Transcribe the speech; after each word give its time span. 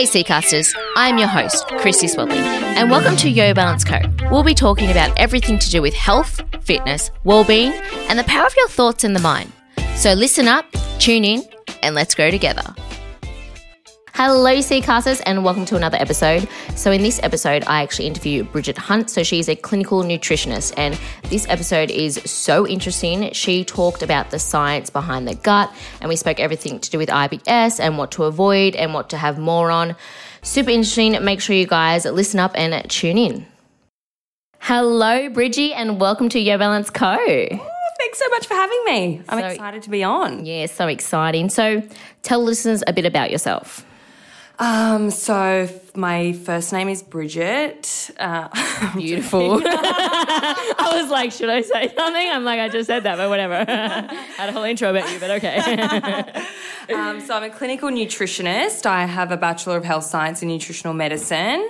Hey 0.00 0.06
Seacasters, 0.06 0.74
I'm 0.96 1.18
your 1.18 1.28
host, 1.28 1.68
Christy 1.76 2.08
Swelling, 2.08 2.38
and 2.38 2.90
welcome 2.90 3.18
to 3.18 3.28
Your 3.28 3.52
Balance 3.52 3.84
Co. 3.84 3.98
We'll 4.30 4.42
be 4.42 4.54
talking 4.54 4.90
about 4.90 5.12
everything 5.18 5.58
to 5.58 5.68
do 5.68 5.82
with 5.82 5.92
health, 5.92 6.40
fitness, 6.62 7.10
well-being, 7.24 7.70
and 8.08 8.18
the 8.18 8.24
power 8.24 8.46
of 8.46 8.56
your 8.56 8.68
thoughts 8.68 9.04
and 9.04 9.14
the 9.14 9.20
mind. 9.20 9.52
So 9.96 10.14
listen 10.14 10.48
up, 10.48 10.64
tune 10.98 11.26
in, 11.26 11.42
and 11.82 11.94
let's 11.94 12.14
grow 12.14 12.30
together. 12.30 12.62
Hello, 14.14 14.52
Seacasters, 14.58 15.22
and 15.24 15.44
welcome 15.44 15.64
to 15.66 15.76
another 15.76 15.96
episode. 15.98 16.48
So, 16.74 16.90
in 16.90 17.02
this 17.02 17.20
episode, 17.22 17.64
I 17.66 17.82
actually 17.82 18.06
interview 18.06 18.42
Bridget 18.44 18.76
Hunt. 18.76 19.08
So, 19.08 19.22
she's 19.22 19.48
a 19.48 19.54
clinical 19.56 20.02
nutritionist, 20.02 20.74
and 20.76 20.98
this 21.30 21.46
episode 21.48 21.90
is 21.90 22.20
so 22.24 22.66
interesting. 22.66 23.32
She 23.32 23.64
talked 23.64 24.02
about 24.02 24.30
the 24.30 24.38
science 24.38 24.90
behind 24.90 25.26
the 25.28 25.36
gut, 25.36 25.72
and 26.00 26.08
we 26.08 26.16
spoke 26.16 26.40
everything 26.40 26.80
to 26.80 26.90
do 26.90 26.98
with 26.98 27.08
IBS 27.08 27.78
and 27.80 27.96
what 27.98 28.10
to 28.12 28.24
avoid 28.24 28.74
and 28.74 28.92
what 28.92 29.10
to 29.10 29.16
have 29.16 29.38
more 29.38 29.70
on. 29.70 29.94
Super 30.42 30.70
interesting. 30.70 31.22
Make 31.24 31.40
sure 31.40 31.54
you 31.54 31.66
guys 31.66 32.04
listen 32.04 32.40
up 32.40 32.52
and 32.56 32.88
tune 32.90 33.16
in. 33.16 33.46
Hello, 34.58 35.28
Bridgie, 35.30 35.72
and 35.72 36.00
welcome 36.00 36.28
to 36.30 36.38
Your 36.38 36.58
Balance 36.58 36.90
Co. 36.90 37.16
Oh, 37.16 37.68
thanks 37.98 38.18
so 38.18 38.28
much 38.30 38.46
for 38.46 38.54
having 38.54 38.84
me. 38.86 39.22
I'm 39.28 39.38
So- 39.40 39.46
excited 39.46 39.82
to 39.84 39.90
be 39.90 40.02
on. 40.04 40.44
Yeah, 40.44 40.66
so 40.66 40.88
exciting. 40.88 41.48
So, 41.48 41.82
tell 42.22 42.42
listeners 42.42 42.82
a 42.86 42.92
bit 42.92 43.06
about 43.06 43.30
yourself. 43.30 43.86
Um, 44.60 45.10
so 45.10 45.70
my 45.94 46.34
first 46.34 46.70
name 46.74 46.90
is 46.90 47.02
Bridget. 47.02 48.10
Uh, 48.18 48.48
Beautiful. 48.96 49.62
I 49.64 51.00
was 51.00 51.10
like, 51.10 51.32
should 51.32 51.48
I 51.48 51.62
say 51.62 51.88
something? 51.96 52.28
I'm 52.28 52.44
like, 52.44 52.60
I 52.60 52.68
just 52.68 52.86
said 52.86 53.04
that, 53.04 53.16
but 53.16 53.30
whatever. 53.30 53.54
I 53.66 54.14
had 54.36 54.50
a 54.50 54.52
whole 54.52 54.64
intro 54.64 54.90
about 54.90 55.10
you, 55.10 55.18
but 55.18 55.30
okay. 55.30 56.44
um, 56.94 57.22
so 57.22 57.36
I'm 57.36 57.44
a 57.44 57.48
clinical 57.50 57.88
nutritionist. 57.88 58.84
I 58.84 59.06
have 59.06 59.32
a 59.32 59.38
Bachelor 59.38 59.78
of 59.78 59.84
Health 59.84 60.04
Science 60.04 60.42
in 60.42 60.48
Nutritional 60.48 60.92
Medicine. 60.92 61.66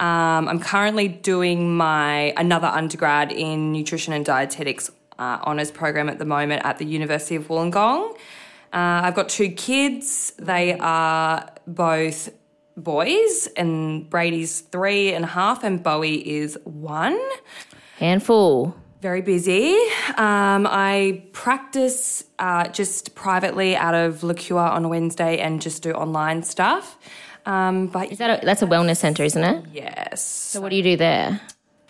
Um, 0.00 0.48
I'm 0.48 0.58
currently 0.58 1.06
doing 1.06 1.76
my 1.76 2.34
another 2.36 2.66
undergrad 2.66 3.30
in 3.30 3.70
nutrition 3.70 4.12
and 4.12 4.24
dietetics 4.24 4.90
uh, 5.20 5.38
honours 5.44 5.70
program 5.70 6.08
at 6.08 6.18
the 6.18 6.24
moment 6.24 6.64
at 6.64 6.78
the 6.78 6.84
University 6.84 7.36
of 7.36 7.46
Wollongong. 7.46 8.10
Uh, 8.72 9.06
I've 9.06 9.14
got 9.14 9.28
two 9.28 9.50
kids. 9.50 10.32
They 10.36 10.76
are 10.80 11.48
both 11.66 12.30
boys, 12.76 13.48
and 13.56 14.08
Brady's 14.10 14.60
three 14.60 15.12
and 15.12 15.24
a 15.24 15.28
half, 15.28 15.62
and 15.64 15.82
Bowie 15.82 16.16
is 16.28 16.58
one. 16.64 17.18
Handful. 17.98 18.74
Very 19.00 19.20
busy. 19.22 19.74
Um, 20.16 20.66
I 20.68 21.24
practice 21.32 22.24
uh, 22.38 22.68
just 22.68 23.14
privately 23.14 23.76
out 23.76 23.94
of 23.94 24.22
Liqueur 24.22 24.56
on 24.58 24.88
Wednesday 24.88 25.38
and 25.38 25.60
just 25.60 25.82
do 25.82 25.92
online 25.92 26.42
stuff. 26.42 26.96
Um, 27.46 27.88
but 27.88 28.10
Is 28.10 28.18
that 28.18 28.42
a, 28.42 28.46
that's 28.46 28.62
a 28.62 28.66
wellness 28.66 28.96
center, 28.96 29.22
isn't 29.22 29.44
it? 29.44 29.64
yes, 29.72 30.24
So 30.24 30.62
what 30.62 30.70
do 30.70 30.76
you 30.76 30.82
do 30.82 30.96
there? 30.96 31.40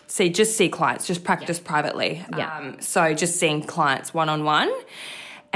see, 0.07 0.29
just 0.29 0.55
see 0.57 0.69
clients, 0.69 1.07
just 1.07 1.23
practice 1.23 1.59
privately. 1.59 2.23
Yeah. 2.37 2.57
Um, 2.57 2.81
so 2.81 3.13
just 3.13 3.37
seeing 3.39 3.63
clients 3.63 4.13
one 4.13 4.27
on 4.29 4.43
one. 4.43 4.71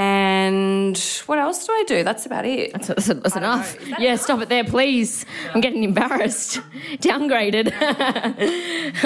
And 0.00 0.96
what 1.26 1.38
else 1.38 1.66
do 1.66 1.74
I 1.74 1.84
do? 1.86 2.02
That's 2.02 2.24
about 2.24 2.46
it. 2.46 2.72
That's, 2.72 2.86
that's, 2.86 3.06
that's 3.08 3.36
enough. 3.36 3.76
Yeah, 3.98 4.16
stop 4.16 4.40
it 4.40 4.48
there, 4.48 4.64
please. 4.64 5.26
I'm 5.52 5.60
getting 5.60 5.84
embarrassed. 5.84 6.54
Downgraded. 7.02 7.70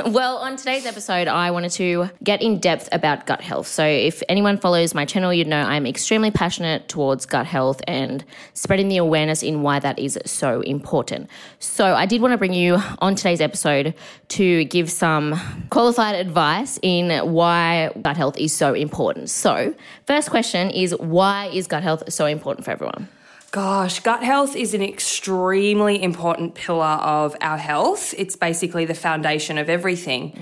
well, 0.13 0.37
on 0.37 0.55
today's 0.55 0.87
episode, 0.87 1.27
I 1.27 1.51
wanted 1.51 1.73
to 1.73 2.11
get 2.23 2.43
in 2.43 2.61
depth 2.61 2.89
about 2.93 3.27
gut 3.27 3.41
health. 3.41 3.67
So, 3.67 3.85
if 3.85 4.23
anyone 4.29 4.57
follows 4.57 4.95
my 4.95 5.05
channel, 5.05 5.35
you'd 5.35 5.49
know 5.49 5.63
I'm 5.63 5.85
extremely 5.85 6.31
passionate 6.31 6.89
towards 6.89 7.27
gut 7.27 7.47
health 7.47 7.81
and 7.89 8.25
spreading 8.53 8.87
the 8.87 8.99
awareness 8.99 9.43
in 9.43 9.63
why 9.63 9.81
that 9.81 9.99
is 9.99 10.17
so 10.25 10.61
important. 10.61 11.29
So, 11.59 11.93
I 11.97 12.07
did 12.07 12.23
want 12.23 12.31
to 12.35 12.39
bring 12.39 12.55
you 12.55 12.79
on 13.01 13.17
today's 13.17 13.41
episode 13.41 13.95
to 14.29 14.65
give 14.67 14.93
some 14.93 15.41
qualified 15.71 16.15
advice 16.15 16.79
in 16.83 17.11
why 17.33 17.91
gut 18.01 18.17
health 18.17 18.39
is 18.39 18.53
so 18.53 18.75
important. 18.75 19.29
So, 19.29 19.75
first 20.07 20.31
question 20.31 20.71
is 20.71 20.84
why 20.93 21.47
is 21.47 21.67
gut 21.67 21.83
health 21.83 22.13
so 22.13 22.27
important 22.27 22.65
for 22.65 22.71
everyone? 22.71 23.09
Gosh, 23.55 24.01
gut 24.01 24.25
health 24.25 24.57
is 24.57 24.75
an 24.75 24.83
extremely 24.83 26.03
important 26.03 26.57
pillar 26.57 26.99
of 27.01 27.37
our 27.41 27.57
health. 27.57 28.13
It's 28.19 28.35
basically 28.35 28.85
the 28.85 28.95
foundation 28.95 29.59
of 29.59 29.69
everything. 29.69 30.33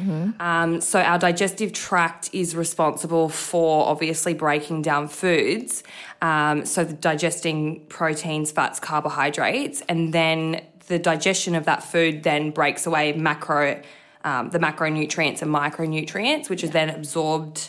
Um, 0.41 0.81
so, 0.81 0.99
our 0.99 1.19
digestive 1.19 1.75
tract 1.75 2.31
is 2.33 2.57
responsible 2.57 3.29
for 3.29 3.87
obviously 3.87 4.33
breaking 4.33 4.81
down 4.81 5.09
foods. 5.09 5.83
Um, 6.23 6.65
so, 6.65 6.85
the 6.85 6.95
digesting 6.95 7.85
proteins, 7.91 8.51
fats, 8.51 8.81
carbohydrates, 8.81 9.83
and 9.91 10.15
then 10.15 10.63
the 10.87 10.99
digestion 10.99 11.55
of 11.55 11.67
that 11.67 11.85
food 11.85 12.23
then 12.23 12.51
breaks 12.51 12.87
away 12.87 13.13
macro, 13.13 13.83
um, 14.25 14.49
the 14.49 14.59
macronutrients 14.59 15.43
and 15.43 15.51
micronutrients, 15.55 16.49
which 16.49 16.65
is 16.65 16.71
then 16.71 16.89
absorbed 16.89 17.69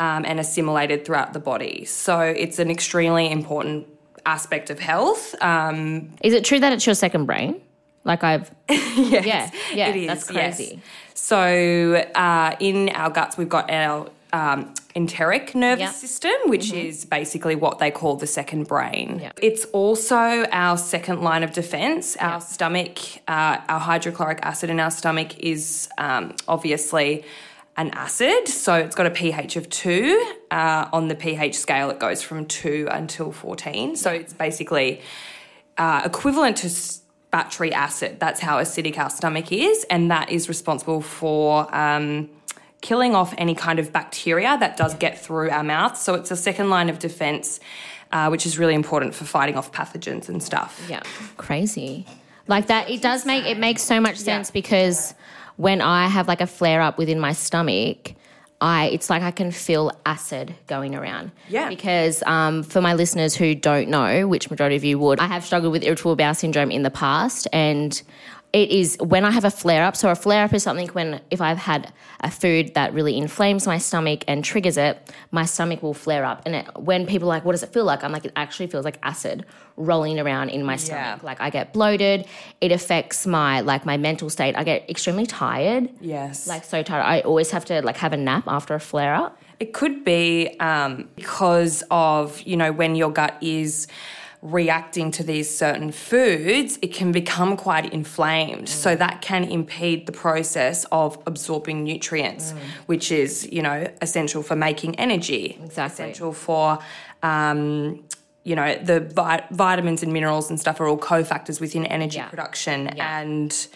um, 0.00 0.24
and 0.26 0.38
assimilated 0.40 1.04
throughout 1.04 1.32
the 1.32 1.40
body. 1.40 1.84
So, 1.84 2.20
it's 2.20 2.58
an 2.58 2.70
extremely 2.70 3.30
important 3.30 3.86
aspect 4.24 4.70
of 4.70 4.78
health. 4.80 5.34
Um, 5.40 6.12
Is 6.22 6.34
it 6.34 6.44
true 6.44 6.58
that 6.60 6.72
it's 6.72 6.84
your 6.86 6.94
second 6.96 7.26
brain? 7.26 7.60
Like 8.04 8.22
I've 8.24 8.50
yes, 8.68 9.24
Yeah, 9.26 9.50
yeah, 9.74 9.88
it 9.88 9.96
is. 9.96 10.06
that's 10.08 10.30
yes. 10.30 10.56
crazy. 10.56 10.80
So 11.14 12.04
uh, 12.14 12.56
in 12.60 12.88
our 12.90 13.10
guts, 13.10 13.36
we've 13.36 13.48
got 13.48 13.70
our 13.70 14.08
um, 14.32 14.74
enteric 14.94 15.54
nervous 15.54 15.80
Yeah. 15.80 15.90
system, 15.90 16.32
which 16.46 16.72
is 16.72 17.04
basically 17.04 17.54
what 17.56 17.78
they 17.78 17.90
call 17.90 18.16
the 18.16 18.26
second 18.26 18.68
brain. 18.68 19.18
Yeah. 19.22 19.32
It's 19.42 19.64
also 19.66 20.44
our 20.52 20.76
second 20.78 21.22
line 21.22 21.42
of 21.42 21.52
defense. 21.52 22.16
Our 22.20 22.40
stomach, 22.40 22.98
uh, 23.28 23.58
our 23.68 23.80
hydrochloric 23.80 24.38
acid 24.42 24.70
in 24.70 24.78
our 24.78 24.90
stomach 24.90 25.38
is 25.38 25.88
um, 25.98 26.34
obviously 26.48 27.24
an 27.76 27.90
acid, 27.90 28.48
so 28.48 28.74
it's 28.74 28.94
got 28.94 29.06
a 29.06 29.10
pH 29.10 29.56
of 29.56 29.68
two. 29.68 30.34
Uh, 30.50 30.88
on 30.92 31.08
the 31.08 31.14
pH 31.14 31.56
scale, 31.56 31.90
it 31.90 31.98
goes 31.98 32.22
from 32.22 32.46
two 32.46 32.88
until 32.90 33.32
14. 33.32 33.96
So 33.96 34.10
it's 34.10 34.32
basically 34.32 35.02
uh, 35.76 36.02
equivalent 36.04 36.56
to 36.58 36.70
battery 37.30 37.72
acid. 37.72 38.18
That's 38.18 38.40
how 38.40 38.58
acidic 38.58 38.98
our 38.98 39.10
stomach 39.10 39.52
is, 39.52 39.84
and 39.90 40.10
that 40.10 40.30
is 40.30 40.48
responsible 40.48 41.02
for 41.02 41.74
um, 41.74 42.30
killing 42.80 43.14
off 43.14 43.34
any 43.36 43.54
kind 43.54 43.78
of 43.78 43.92
bacteria 43.92 44.56
that 44.58 44.76
does 44.76 44.94
get 44.94 45.18
through 45.18 45.50
our 45.50 45.62
mouth. 45.62 45.98
So 45.98 46.14
it's 46.14 46.30
a 46.30 46.36
second 46.36 46.70
line 46.70 46.88
of 46.88 46.98
defense, 46.98 47.60
uh, 48.10 48.28
which 48.28 48.46
is 48.46 48.58
really 48.58 48.74
important 48.74 49.14
for 49.14 49.24
fighting 49.24 49.56
off 49.56 49.70
pathogens 49.70 50.30
and 50.30 50.42
stuff. 50.42 50.86
yeah, 50.88 51.02
crazy. 51.36 52.06
Like 52.48 52.68
that 52.68 52.88
it 52.88 53.02
does 53.02 53.26
make 53.26 53.44
it 53.44 53.58
makes 53.58 53.82
so 53.82 54.00
much 54.00 54.16
sense 54.16 54.50
because 54.50 55.14
when 55.56 55.80
I 55.80 56.08
have 56.08 56.28
like 56.28 56.40
a 56.40 56.46
flare 56.46 56.80
up 56.80 56.98
within 56.98 57.18
my 57.20 57.32
stomach, 57.32 58.14
I 58.60 58.86
it's 58.86 59.10
like 59.10 59.22
I 59.22 59.30
can 59.30 59.50
feel 59.50 59.92
acid 60.06 60.54
going 60.66 60.94
around. 60.94 61.30
Yeah. 61.48 61.68
Because 61.68 62.22
um, 62.24 62.62
for 62.62 62.80
my 62.80 62.94
listeners 62.94 63.34
who 63.34 63.54
don't 63.54 63.88
know, 63.88 64.26
which 64.26 64.50
majority 64.50 64.76
of 64.76 64.84
you 64.84 64.98
would, 64.98 65.20
I 65.20 65.26
have 65.26 65.44
struggled 65.44 65.72
with 65.72 65.82
irritable 65.82 66.16
bowel 66.16 66.34
syndrome 66.34 66.70
in 66.70 66.82
the 66.82 66.90
past 66.90 67.46
and 67.52 68.00
it 68.52 68.70
is 68.70 68.96
when 69.00 69.24
I 69.24 69.30
have 69.30 69.44
a 69.44 69.50
flare 69.50 69.84
up. 69.84 69.96
So 69.96 70.10
a 70.10 70.14
flare 70.14 70.44
up 70.44 70.54
is 70.54 70.62
something 70.62 70.88
when 70.88 71.20
if 71.30 71.40
I've 71.40 71.58
had 71.58 71.92
a 72.20 72.30
food 72.30 72.74
that 72.74 72.94
really 72.94 73.16
inflames 73.16 73.66
my 73.66 73.78
stomach 73.78 74.24
and 74.26 74.44
triggers 74.44 74.76
it, 74.76 75.12
my 75.30 75.44
stomach 75.44 75.82
will 75.82 75.94
flare 75.94 76.24
up. 76.24 76.42
And 76.46 76.54
it, 76.56 76.66
when 76.76 77.06
people 77.06 77.28
are 77.28 77.36
like, 77.36 77.44
"What 77.44 77.52
does 77.52 77.62
it 77.62 77.72
feel 77.72 77.84
like?" 77.84 78.02
I'm 78.02 78.12
like, 78.12 78.24
it 78.24 78.32
actually 78.36 78.68
feels 78.68 78.84
like 78.84 78.98
acid 79.02 79.44
rolling 79.76 80.18
around 80.18 80.48
in 80.50 80.64
my 80.64 80.76
stomach. 80.76 81.22
Like 81.22 81.40
I 81.40 81.50
get 81.50 81.72
bloated. 81.72 82.26
It 82.60 82.72
affects 82.72 83.26
my 83.26 83.60
like 83.60 83.84
my 83.84 83.96
mental 83.96 84.30
state. 84.30 84.56
I 84.56 84.64
get 84.64 84.88
extremely 84.88 85.26
tired. 85.26 85.90
Yes. 86.00 86.46
Like 86.46 86.64
so 86.64 86.82
tired. 86.82 87.02
I 87.02 87.20
always 87.20 87.50
have 87.50 87.64
to 87.66 87.82
like 87.82 87.98
have 87.98 88.12
a 88.12 88.16
nap 88.16 88.44
after 88.46 88.74
a 88.74 88.80
flare 88.80 89.14
up. 89.14 89.38
It 89.58 89.72
could 89.72 90.04
be 90.04 90.54
um, 90.60 91.08
because 91.16 91.82
of, 91.90 92.40
you 92.42 92.56
know, 92.56 92.72
when 92.72 92.94
your 92.94 93.10
gut 93.10 93.36
is 93.40 93.86
reacting 94.46 95.10
to 95.10 95.22
these 95.24 95.52
certain 95.54 95.90
foods, 95.90 96.78
it 96.80 96.92
can 96.94 97.10
become 97.10 97.56
quite 97.56 97.92
inflamed. 97.92 98.68
So 98.68 98.94
that 98.94 99.20
can 99.20 99.42
impede 99.44 100.06
the 100.06 100.12
process 100.12 100.86
of 100.92 101.18
absorbing 101.26 101.82
nutrients, 101.82 102.52
which 102.86 103.10
is, 103.10 103.48
you 103.50 103.60
know, 103.62 103.88
essential 104.00 104.42
for 104.44 104.54
making 104.54 104.94
energy. 105.00 105.58
Exactly. 105.64 106.04
Essential 106.04 106.32
for, 106.32 106.78
um, 107.24 108.04
you 108.44 108.54
know, 108.54 108.76
the 108.76 109.00
vi- 109.00 109.44
vitamins 109.50 110.04
and 110.04 110.12
minerals 110.12 110.48
and 110.48 110.60
stuff 110.60 110.78
are 110.80 110.86
all 110.86 110.98
cofactors 110.98 111.60
within 111.60 111.84
energy 111.86 112.18
Yeah. 112.18 112.28
production 112.28 112.90
Yeah. 112.96 113.18
and 113.20 113.66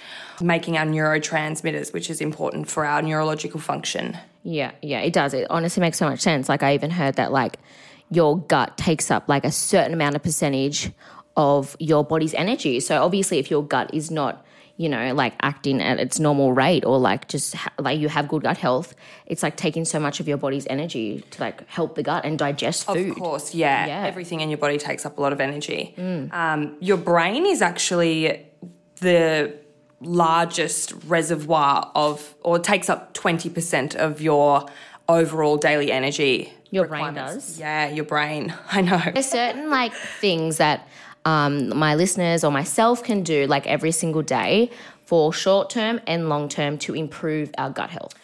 making 0.41 0.79
our 0.79 0.87
neurotransmitters, 0.87 1.93
which 1.93 2.09
is 2.09 2.21
important 2.21 2.71
for 2.71 2.85
our 2.87 3.03
neurological 3.03 3.59
function. 3.59 4.17
Yeah, 4.45 4.71
yeah, 4.83 5.01
it 5.01 5.13
does. 5.13 5.35
It 5.35 5.47
honestly 5.51 5.81
makes 5.81 5.99
so 5.99 6.09
much 6.09 6.21
sense. 6.21 6.49
Like 6.49 6.63
I 6.63 6.75
even 6.75 6.91
heard 6.91 7.17
that 7.17 7.33
like 7.33 7.59
your 8.11 8.39
gut 8.39 8.77
takes 8.77 9.11
up 9.11 9.29
like 9.29 9.45
a 9.45 9.53
certain 9.53 9.93
amount 9.93 10.17
of 10.17 10.23
percentage 10.23 10.91
of 11.37 11.77
your 11.79 12.05
body's 12.05 12.35
energy. 12.35 12.81
So 12.81 13.03
obviously 13.03 13.39
if 13.39 13.51
your 13.51 13.63
gut 13.63 13.95
is 13.95 14.11
not, 14.11 14.45
you 14.77 14.89
know, 14.89 15.15
like 15.15 15.35
acting 15.43 15.81
at 15.81 16.01
its 16.01 16.19
normal 16.19 16.53
rate 16.53 16.85
or 16.85 16.99
like 16.99 17.29
just 17.29 17.55
ha- 17.55 17.73
like 17.79 17.99
you 18.01 18.09
have 18.09 18.29
good 18.29 18.43
gut 18.43 18.59
health, 18.59 18.95
it's 19.27 19.43
like 19.43 19.57
taking 19.57 19.85
so 19.85 20.01
much 20.01 20.21
of 20.21 20.27
your 20.27 20.39
body's 20.39 20.67
energy 20.69 21.25
to 21.31 21.41
like 21.41 21.67
help 21.69 21.95
the 21.95 22.03
gut 22.03 22.25
and 22.25 22.39
digest 22.39 22.87
food. 22.87 23.11
Of 23.11 23.17
course, 23.17 23.55
yeah. 23.55 23.87
Yeah. 23.87 24.07
Everything 24.07 24.41
in 24.41 24.49
your 24.51 24.59
body 24.59 24.79
takes 24.79 25.07
up 25.07 25.19
a 25.19 25.21
lot 25.21 25.33
of 25.33 25.41
energy. 25.41 25.95
Um, 26.33 26.77
your 26.81 26.97
brain 26.97 27.47
is 27.47 27.63
actually 27.63 28.47
the 29.01 29.55
largest 30.01 30.95
reservoir 31.07 31.91
of, 31.95 32.35
or 32.41 32.59
takes 32.59 32.89
up 32.89 33.15
20% 33.15 33.95
of 33.97 34.21
your 34.21 34.67
overall 35.17 35.57
daily 35.57 35.93
energy. 35.93 36.53
Your 36.71 36.87
brain 36.87 37.15
does? 37.15 37.59
Yeah, 37.59 37.89
your 37.89 38.05
brain. 38.05 38.55
I 38.73 38.81
know. 38.81 39.01
There's 39.13 39.27
certain 39.27 39.71
like 39.71 39.93
things 39.93 40.59
that 40.59 40.89
um, 41.25 41.77
my 41.77 41.95
listeners 41.95 42.45
or 42.45 42.51
myself 42.53 43.03
can 43.03 43.23
do 43.23 43.47
like 43.47 43.67
every 43.67 43.93
single 43.93 44.23
day 44.23 44.71
for 45.05 45.33
short 45.33 45.71
term 45.71 46.01
and 46.07 46.29
long 46.29 46.49
term 46.49 46.79
to 46.79 46.95
improve 46.95 47.51
our 47.59 47.71
gut 47.71 47.91
health. 47.91 48.15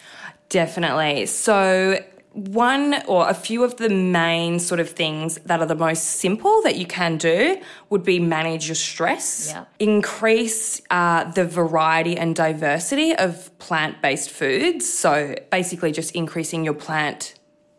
Definitely. 0.48 1.26
So, 1.26 1.98
one 2.36 3.02
or 3.08 3.26
a 3.30 3.32
few 3.34 3.64
of 3.64 3.76
the 3.78 3.88
main 3.88 4.58
sort 4.58 4.78
of 4.78 4.90
things 4.90 5.36
that 5.46 5.58
are 5.60 5.66
the 5.66 5.74
most 5.74 6.02
simple 6.04 6.60
that 6.64 6.76
you 6.76 6.84
can 6.84 7.16
do 7.16 7.58
would 7.88 8.02
be 8.04 8.20
manage 8.20 8.68
your 8.68 8.74
stress, 8.74 9.48
Yeah. 9.54 9.64
increase 9.78 10.82
uh, 10.90 11.24
the 11.32 11.46
variety 11.46 12.16
and 12.18 12.36
diversity 12.36 13.14
of 13.16 13.56
plant 13.58 14.02
based 14.02 14.28
foods. 14.30 14.86
So, 14.92 15.34
basically, 15.50 15.92
just 15.92 16.14
increasing 16.14 16.62
your 16.62 16.74
plant 16.74 17.34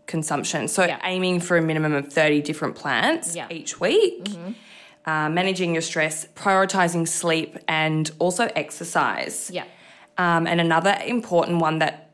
consumption. 0.08 0.68
So, 0.68 0.86
Yeah. 0.86 1.00
aiming 1.04 1.42
for 1.42 1.56
a 1.58 1.62
minimum 1.62 1.94
of 1.94 2.12
30 2.12 2.42
different 2.42 2.76
plants 2.76 3.36
Yeah. 3.36 3.46
each 3.52 3.80
week. 3.80 4.28
Uh, 5.06 5.30
managing 5.30 5.72
your 5.74 5.82
stress, 5.84 6.26
prioritizing 6.36 7.08
sleep, 7.08 7.58
and 7.68 8.10
also 8.20 8.50
exercise. 8.56 9.52
Yeah. 9.54 9.64
Um, 10.18 10.48
and 10.48 10.60
another 10.60 10.98
important 11.06 11.62
one 11.62 11.78
that 11.80 12.07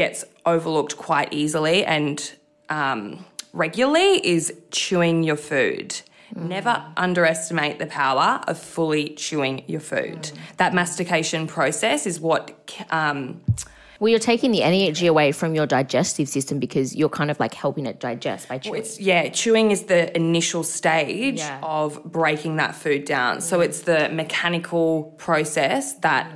gets 0.00 0.24
overlooked 0.46 0.96
quite 0.96 1.30
easily 1.30 1.84
and 1.84 2.32
um, 2.70 3.22
regularly 3.52 4.12
is 4.26 4.44
chewing 4.70 5.22
your 5.22 5.36
food. 5.36 6.00
Never 6.34 6.82
underestimate 6.96 7.78
the 7.78 7.86
power 7.86 8.40
of 8.46 8.56
fully 8.58 9.10
chewing 9.10 9.62
your 9.66 9.80
food. 9.80 10.30
That 10.56 10.72
mastication 10.72 11.46
process 11.46 12.06
is 12.06 12.18
what 12.18 12.42
um, 12.90 13.42
Well, 13.98 14.08
you're 14.08 14.26
taking 14.34 14.52
the 14.52 14.62
energy 14.62 15.06
away 15.06 15.32
from 15.32 15.54
your 15.54 15.66
digestive 15.66 16.28
system 16.30 16.58
because 16.60 16.96
you're 16.96 17.14
kind 17.20 17.30
of 17.30 17.38
like 17.44 17.52
helping 17.52 17.84
it 17.84 18.00
digest 18.00 18.48
by 18.48 18.56
chewing. 18.58 18.80
It's 18.80 18.98
yeah, 18.98 19.28
chewing 19.28 19.70
is 19.70 19.82
the 19.84 20.02
initial 20.16 20.62
stage 20.62 21.40
Yeah. 21.40 21.58
of 21.62 22.02
breaking 22.04 22.56
that 22.56 22.74
food 22.74 23.04
down. 23.04 23.42
So 23.42 23.60
it's 23.60 23.80
the 23.82 24.08
mechanical 24.08 25.14
process 25.18 25.94
that 26.06 26.32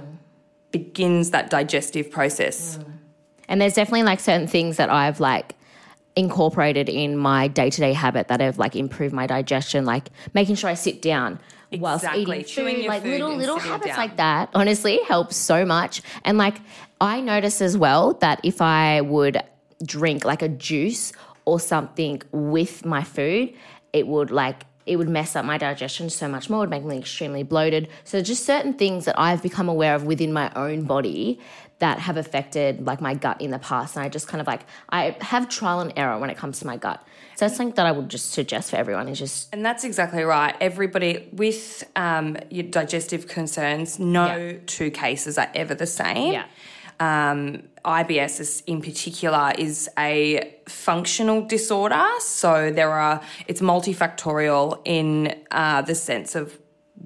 begins 0.73 1.31
that 1.31 1.49
digestive 1.49 2.11
process. 2.11 2.79
And 3.49 3.61
there's 3.61 3.75
definitely 3.75 4.05
like 4.05 4.20
certain 4.20 4.46
things 4.46 4.76
that 4.76 4.91
I've 4.91 5.20
like 5.20 5.55
incorporated 6.17 6.88
in 6.88 7.17
my 7.17 7.49
day 7.49 7.70
to 7.70 7.81
day 7.81 7.93
habit 7.93 8.29
that 8.29 8.41
have 8.41 8.58
like 8.58 8.76
improved 8.76 9.14
my 9.14 9.26
digestion, 9.26 9.85
like 9.85 10.08
making 10.32 10.55
sure 10.56 10.70
I 10.70 10.75
sit 10.75 11.02
down 11.02 11.38
whilst 11.73 12.05
Exactly. 12.05 12.23
eating 12.41 12.44
Chewing 12.44 12.75
food, 12.76 12.82
your 12.85 12.93
like 12.93 13.02
food 13.02 13.11
little 13.11 13.37
little 13.37 13.58
habits 13.58 13.87
down. 13.88 13.96
like 13.96 14.17
that. 14.17 14.50
Honestly, 14.55 15.00
helps 15.08 15.37
so 15.37 15.64
much. 15.64 16.02
And 16.25 16.38
like 16.38 16.56
I 17.00 17.20
notice 17.20 17.61
as 17.61 17.76
well 17.76 18.14
that 18.14 18.41
if 18.44 18.62
I 18.62 19.00
would 19.00 19.43
drink 19.85 20.25
like 20.25 20.43
a 20.43 20.49
juice 20.49 21.12
or 21.44 21.58
something 21.61 22.23
with 22.32 22.85
my 22.85 23.02
food, 23.02 23.52
it 23.93 24.06
would 24.06 24.31
like 24.31 24.64
it 24.87 24.96
would 24.96 25.08
mess 25.08 25.35
up 25.35 25.44
my 25.46 25.56
digestion 25.56 26.11
so 26.11 26.29
much 26.29 26.50
more, 26.50 26.58
it 26.58 26.61
would 26.69 26.70
make 26.70 26.85
me 26.85 26.99
extremely 26.99 27.43
bloated. 27.43 27.88
So 28.05 28.20
just 28.20 28.44
certain 28.44 28.75
things 28.75 29.06
that 29.06 29.19
I've 29.19 29.43
become 29.43 29.67
aware 29.69 29.94
of 29.94 30.05
within 30.05 30.32
my 30.32 30.52
own 30.55 30.85
body 30.85 31.41
that 31.85 31.99
have 31.99 32.17
affected 32.17 32.71
like 32.91 33.01
my 33.09 33.15
gut 33.25 33.39
in 33.43 33.51
the 33.51 33.59
past. 33.59 33.95
And 33.95 34.03
I 34.07 34.09
just 34.09 34.27
kind 34.27 34.41
of 34.41 34.47
like 34.47 34.63
I 34.89 35.01
have 35.21 35.43
trial 35.59 35.81
and 35.81 35.93
error 36.03 36.19
when 36.19 36.31
it 36.31 36.37
comes 36.43 36.59
to 36.61 36.67
my 36.67 36.79
gut. 36.87 36.99
So 37.37 37.45
that's 37.45 37.57
something 37.59 37.75
that 37.75 37.85
I 37.85 37.93
would 37.93 38.09
just 38.09 38.31
suggest 38.39 38.71
for 38.71 38.77
everyone 38.77 39.07
is 39.13 39.19
just 39.19 39.53
And 39.55 39.63
that's 39.69 39.85
exactly 39.85 40.23
right. 40.23 40.55
Everybody 40.71 41.29
with 41.33 41.85
um, 41.95 42.29
your 42.57 42.67
digestive 42.79 43.23
concerns, 43.29 43.99
no 43.99 44.27
Yeah. 44.27 44.59
two 44.67 44.91
cases 45.05 45.37
are 45.37 45.51
ever 45.55 45.75
the 45.75 45.87
same. 46.03 46.33
Yeah. 46.33 46.47
Um, 47.01 47.65
IBS 47.85 48.35
is, 48.41 48.63
in 48.67 48.81
particular 48.81 49.53
is 49.59 49.91
a 49.99 50.55
functional 50.69 51.43
disorder. 51.57 52.07
So 52.21 52.71
there 52.71 52.93
are 52.93 53.21
it's 53.47 53.61
multifactorial 53.61 54.81
in 54.87 55.11
uh, 55.51 55.83
the 55.83 55.95
sense 55.95 56.35
of 56.35 56.45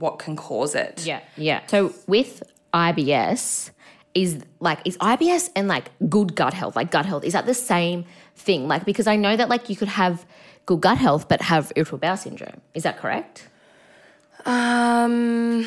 what 0.03 0.15
can 0.25 0.37
cause 0.37 0.75
it. 0.77 1.05
Yeah, 1.05 1.21
yeah. 1.37 1.61
So 1.67 1.93
with 2.07 2.43
IBS, 2.75 3.71
is 4.15 4.43
like 4.61 4.81
is 4.85 4.97
IBS 4.99 5.51
and 5.55 5.69
like 5.69 5.91
good 6.09 6.35
gut 6.35 6.55
health, 6.55 6.77
like 6.77 6.91
gut 6.91 7.07
health, 7.07 7.25
is 7.25 7.33
that 7.33 7.47
the 7.47 7.55
same 7.55 8.05
thing? 8.37 8.69
Like 8.69 8.85
because 8.85 9.07
I 9.07 9.17
know 9.17 9.37
that 9.37 9.49
like 9.49 9.69
you 9.69 9.77
could 9.77 9.89
have 9.89 10.27
good 10.67 10.81
gut 10.81 10.99
health 10.99 11.29
but 11.29 11.43
have 11.43 11.73
irritable 11.77 11.99
bowel 11.99 12.17
syndrome. 12.17 12.61
Is 12.75 12.83
that 12.83 12.99
correct? 12.99 13.49
Um, 14.45 15.67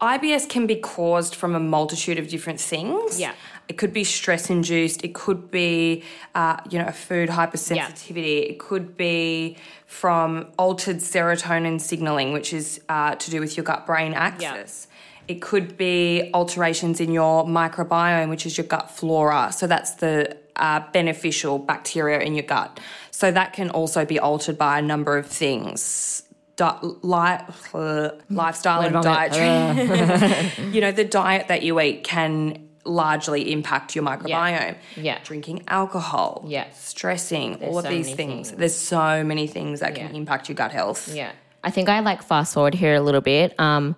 IBS 0.00 0.48
can 0.48 0.66
be 0.66 0.76
caused 0.76 1.34
from 1.34 1.54
a 1.54 1.60
multitude 1.60 2.18
of 2.18 2.28
different 2.28 2.60
things. 2.60 3.18
Yeah. 3.18 3.32
It 3.68 3.78
could 3.78 3.94
be 3.94 4.04
stress 4.04 4.50
induced. 4.50 5.02
It 5.02 5.14
could 5.14 5.50
be, 5.50 6.04
uh, 6.34 6.58
you 6.68 6.78
know, 6.78 6.86
a 6.86 6.92
food 6.92 7.30
hypersensitivity. 7.30 8.50
It 8.50 8.58
could 8.58 8.98
be 8.98 9.56
from 9.86 10.48
altered 10.58 10.98
serotonin 10.98 11.80
signaling, 11.80 12.32
which 12.34 12.52
is 12.52 12.82
uh, 12.90 13.14
to 13.14 13.30
do 13.30 13.40
with 13.40 13.56
your 13.56 13.64
gut 13.64 13.86
brain 13.86 14.12
axis. 14.12 14.88
It 15.26 15.40
could 15.40 15.76
be 15.76 16.30
alterations 16.34 17.00
in 17.00 17.12
your 17.12 17.44
microbiome, 17.44 18.28
which 18.28 18.46
is 18.46 18.58
your 18.58 18.66
gut 18.66 18.90
flora. 18.90 19.52
So 19.52 19.66
that's 19.66 19.94
the 19.94 20.36
uh, 20.56 20.80
beneficial 20.92 21.58
bacteria 21.58 22.20
in 22.20 22.34
your 22.34 22.44
gut. 22.44 22.78
So 23.10 23.30
that 23.30 23.52
can 23.52 23.70
also 23.70 24.04
be 24.04 24.18
altered 24.18 24.58
by 24.58 24.78
a 24.78 24.82
number 24.82 25.16
of 25.16 25.26
things. 25.26 26.22
Di- 26.56 26.78
li- 26.82 27.38
uh, 27.72 28.10
lifestyle 28.30 28.82
and 28.82 29.02
dietary. 29.02 30.50
you 30.72 30.80
know, 30.80 30.92
the 30.92 31.04
diet 31.04 31.48
that 31.48 31.62
you 31.62 31.80
eat 31.80 32.04
can 32.04 32.68
largely 32.84 33.50
impact 33.50 33.94
your 33.96 34.04
microbiome. 34.04 34.76
Yeah. 34.96 35.18
Drinking 35.24 35.64
alcohol. 35.68 36.44
Yeah. 36.46 36.70
Stressing. 36.72 37.62
all 37.64 37.78
of 37.78 37.84
so 37.84 37.90
these 37.90 38.06
things. 38.14 38.50
things. 38.50 38.52
There's 38.52 38.74
so 38.76 39.24
many 39.24 39.46
things 39.46 39.80
that 39.80 39.94
can 39.94 40.14
impact 40.14 40.48
your 40.48 40.56
gut 40.56 40.70
health. 40.70 41.12
Yeah. 41.14 41.32
I 41.62 41.70
think 41.70 41.88
I 41.88 42.00
like 42.00 42.22
fast 42.22 42.54
forward 42.54 42.74
here 42.74 42.94
a 42.94 43.00
little 43.00 43.22
bit. 43.22 43.58
Um, 43.58 43.96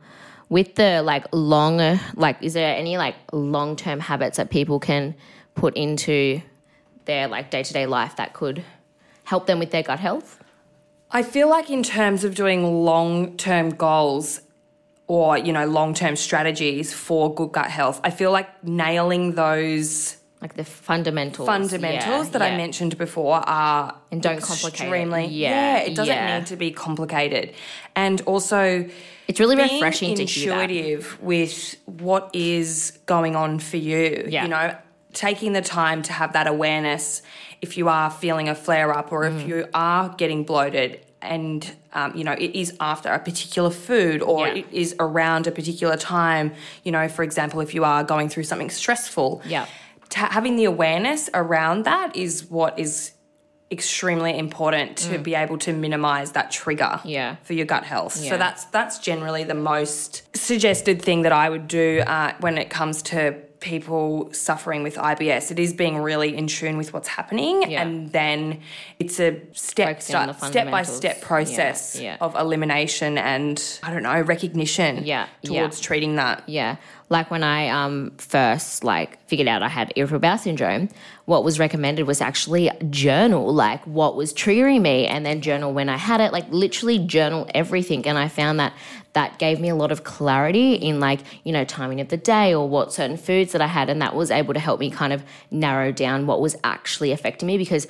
with 0.49 0.75
the 0.77 1.03
like 1.03 1.27
long, 1.33 1.99
like, 2.15 2.43
is 2.43 2.55
there 2.55 2.75
any 2.77 2.97
like 2.97 3.17
long 3.33 3.77
term 3.77 4.01
habits 4.01 4.37
that 4.37 4.51
people 4.51 4.79
can 4.79 5.15
put 5.55 5.77
into 5.77 6.41
their 7.05 7.29
like 7.29 7.51
day 7.51 7.63
to 7.63 7.73
day 7.73 7.87
life 7.87 8.17
that 8.17 8.33
could 8.33 8.65
help 9.25 9.47
them 9.47 9.59
with 9.59 9.71
their 9.71 9.83
gut 9.83 10.01
health? 10.01 10.43
I 11.11 11.23
feel 11.23 11.49
like 11.49 11.71
in 11.71 11.83
terms 11.83 12.25
of 12.25 12.35
doing 12.35 12.85
long-term 12.85 13.71
goals 13.71 14.41
or, 15.07 15.39
you 15.39 15.53
know, 15.53 15.65
long-term 15.65 16.17
strategies 16.17 16.93
for 16.93 17.33
good 17.33 17.53
gut 17.53 17.71
health, 17.71 18.01
I 18.03 18.11
feel 18.11 18.33
like 18.33 18.65
nailing 18.65 19.35
those 19.37 20.17
Like 20.47 20.55
the 20.55 20.65
fundamentals. 20.65 21.45
fundamentals 21.45 22.27
Yeah, 22.27 22.33
that 22.35 22.43
I 22.43 22.57
mentioned 22.57 22.97
before 22.97 23.35
are 23.49 23.97
And 24.13 24.23
don't 24.23 24.41
complicate 24.41 24.81
it. 24.81 24.85
extremely 24.85 25.25
Yeah, 25.27 25.79
it 25.79 25.97
doesn't 25.97 26.15
yeah. 26.15 26.39
need 26.39 26.47
to 26.47 26.57
be 26.57 26.71
complicated. 26.71 27.53
And 27.97 28.21
also 28.27 28.89
It's 29.27 29.41
really 29.41 29.57
refreshing 29.57 30.15
to 30.15 30.25
hear 30.25 30.53
intuitive 30.53 31.21
with 31.21 31.75
what 31.87 32.31
is 32.33 32.97
going 33.07 33.35
on 33.35 33.59
for 33.59 33.77
you. 33.77 34.25
Yeah. 34.29 34.45
You 34.45 34.49
know, 34.51 34.77
taking 35.15 35.53
the 35.53 35.63
time 35.63 36.03
to 36.03 36.13
have 36.13 36.33
that 36.35 36.47
awareness 36.47 37.23
if 37.61 37.77
you 37.77 37.89
are 37.89 38.09
feeling 38.09 38.49
a 38.49 38.55
flare 38.55 38.97
up 38.97 39.11
or 39.11 39.25
Mm. 39.25 39.41
if 39.41 39.49
you 39.49 39.67
are 39.75 40.11
getting 40.11 40.45
bloated 40.45 41.01
and 41.23 41.75
um, 41.93 42.13
you 42.15 42.23
know 42.23 42.33
it 42.39 42.55
is 42.55 42.73
after 42.79 43.09
a 43.09 43.19
particular 43.19 43.71
food 43.71 44.23
or 44.23 44.47
Yeah. 44.47 44.55
it 44.61 44.67
is 44.71 44.95
around 45.01 45.47
a 45.49 45.51
particular 45.51 45.97
time 45.97 46.53
you 46.85 46.93
know 46.93 47.09
for 47.09 47.23
example 47.25 47.61
if 47.63 47.75
you 47.75 47.83
are 47.85 48.05
going 48.05 48.29
through 48.29 48.45
something 48.45 48.71
stressful 48.71 49.43
Yeah. 49.47 49.67
Ta- 50.09 50.29
having 50.31 50.57
the 50.57 50.65
awareness 50.65 51.29
around 51.35 51.85
that 51.85 52.15
is 52.17 52.45
what 52.51 52.79
is 52.79 53.13
extremely 53.71 54.39
important 54.39 54.97
to 54.97 55.19
be 55.19 55.35
able 55.35 55.59
to 55.59 55.73
minimize 55.73 56.33
that 56.33 56.53
trigger 56.53 57.01
Mm. 57.03 57.11
Yeah. 57.11 57.37
for 57.43 57.53
your 57.53 57.67
gut 57.67 57.83
health. 57.85 58.17
Yeah. 58.23 58.31
So 58.31 58.39
that's 58.39 58.65
that's 58.67 58.99
generally 59.01 59.43
the 59.45 59.55
most 59.55 60.23
suggested 60.37 61.03
thing 61.03 61.23
that 61.23 61.33
I 61.33 61.49
would 61.51 61.67
do 61.67 62.03
uh, 62.07 62.33
when 62.41 62.59
it 62.59 62.71
comes 62.71 63.03
to 63.03 63.35
people 63.67 64.33
suffering 64.33 64.83
with 64.85 64.95
IBS. 64.95 65.51
It 65.51 65.59
is 65.59 65.73
being 65.75 65.99
really 65.99 66.37
in 66.37 66.47
tune 66.47 66.77
with 66.79 66.93
what's 66.93 67.09
happening, 67.09 67.69
Yeah. 67.71 67.83
and 67.83 68.13
then 68.13 68.61
it's 69.01 69.19
a 69.19 69.41
step 69.53 69.99
the 70.01 70.33
step 70.35 70.71
by 70.71 70.83
step 70.85 71.21
process 71.21 71.97
Yeah, 71.97 72.03
yeah. 72.03 72.17
of 72.21 72.37
elimination 72.37 73.19
and 73.19 73.63
I 73.83 73.93
don't 73.93 74.05
know 74.05 74.21
recognition. 74.21 75.05
Yeah. 75.05 75.27
towards 75.43 75.81
treating 75.81 76.15
that. 76.17 76.45
Yeah. 76.47 76.77
Like 77.09 77.31
when 77.31 77.43
I 77.45 77.69
um 77.69 78.13
first 78.19 78.83
like 78.83 79.19
figured 79.29 79.49
out 79.49 79.63
I 79.63 79.69
had 79.69 79.93
irritable 79.97 80.21
bowel 80.21 80.39
syndrome, 80.39 80.89
what 81.25 81.43
was 81.45 81.59
recommended 81.59 82.07
was 82.07 82.21
actually 82.21 82.71
journal 82.91 83.53
like 83.53 83.85
what 83.87 84.17
was 84.17 84.33
triggering 84.33 84.81
me 84.83 85.07
and 85.07 85.25
then 85.27 85.41
journal 85.41 85.73
when 85.73 85.89
I 85.89 85.97
had 85.97 86.21
it, 86.21 86.33
like 86.33 86.47
literally 86.51 86.99
journal 86.99 87.49
everything. 87.55 88.07
And 88.07 88.17
I 88.19 88.29
found 88.29 88.59
that 88.61 88.73
that 89.17 89.39
gave 89.39 89.59
me 89.59 89.71
a 89.71 89.75
lot 89.75 89.91
of 89.91 90.05
clarity 90.05 90.75
in 90.75 91.01
like, 91.01 91.21
you 91.43 91.51
know, 91.51 91.65
timing 91.65 92.03
of 92.03 92.09
the 92.09 92.19
day 92.19 92.55
or 92.55 92.69
what 92.69 92.93
certain 92.93 93.17
foods 93.17 93.53
that 93.53 93.63
I 93.63 93.67
had. 93.67 93.89
And 93.89 94.03
that 94.03 94.15
was 94.15 94.31
able 94.31 94.53
to 94.53 94.61
help 94.61 94.79
me 94.79 94.91
kind 94.91 95.11
of 95.11 95.25
narrow 95.51 95.91
down 95.91 96.27
what 96.27 96.39
was 96.43 96.55
actually 96.63 97.13
affecting 97.13 97.47
me 97.47 97.57
because 97.57 97.87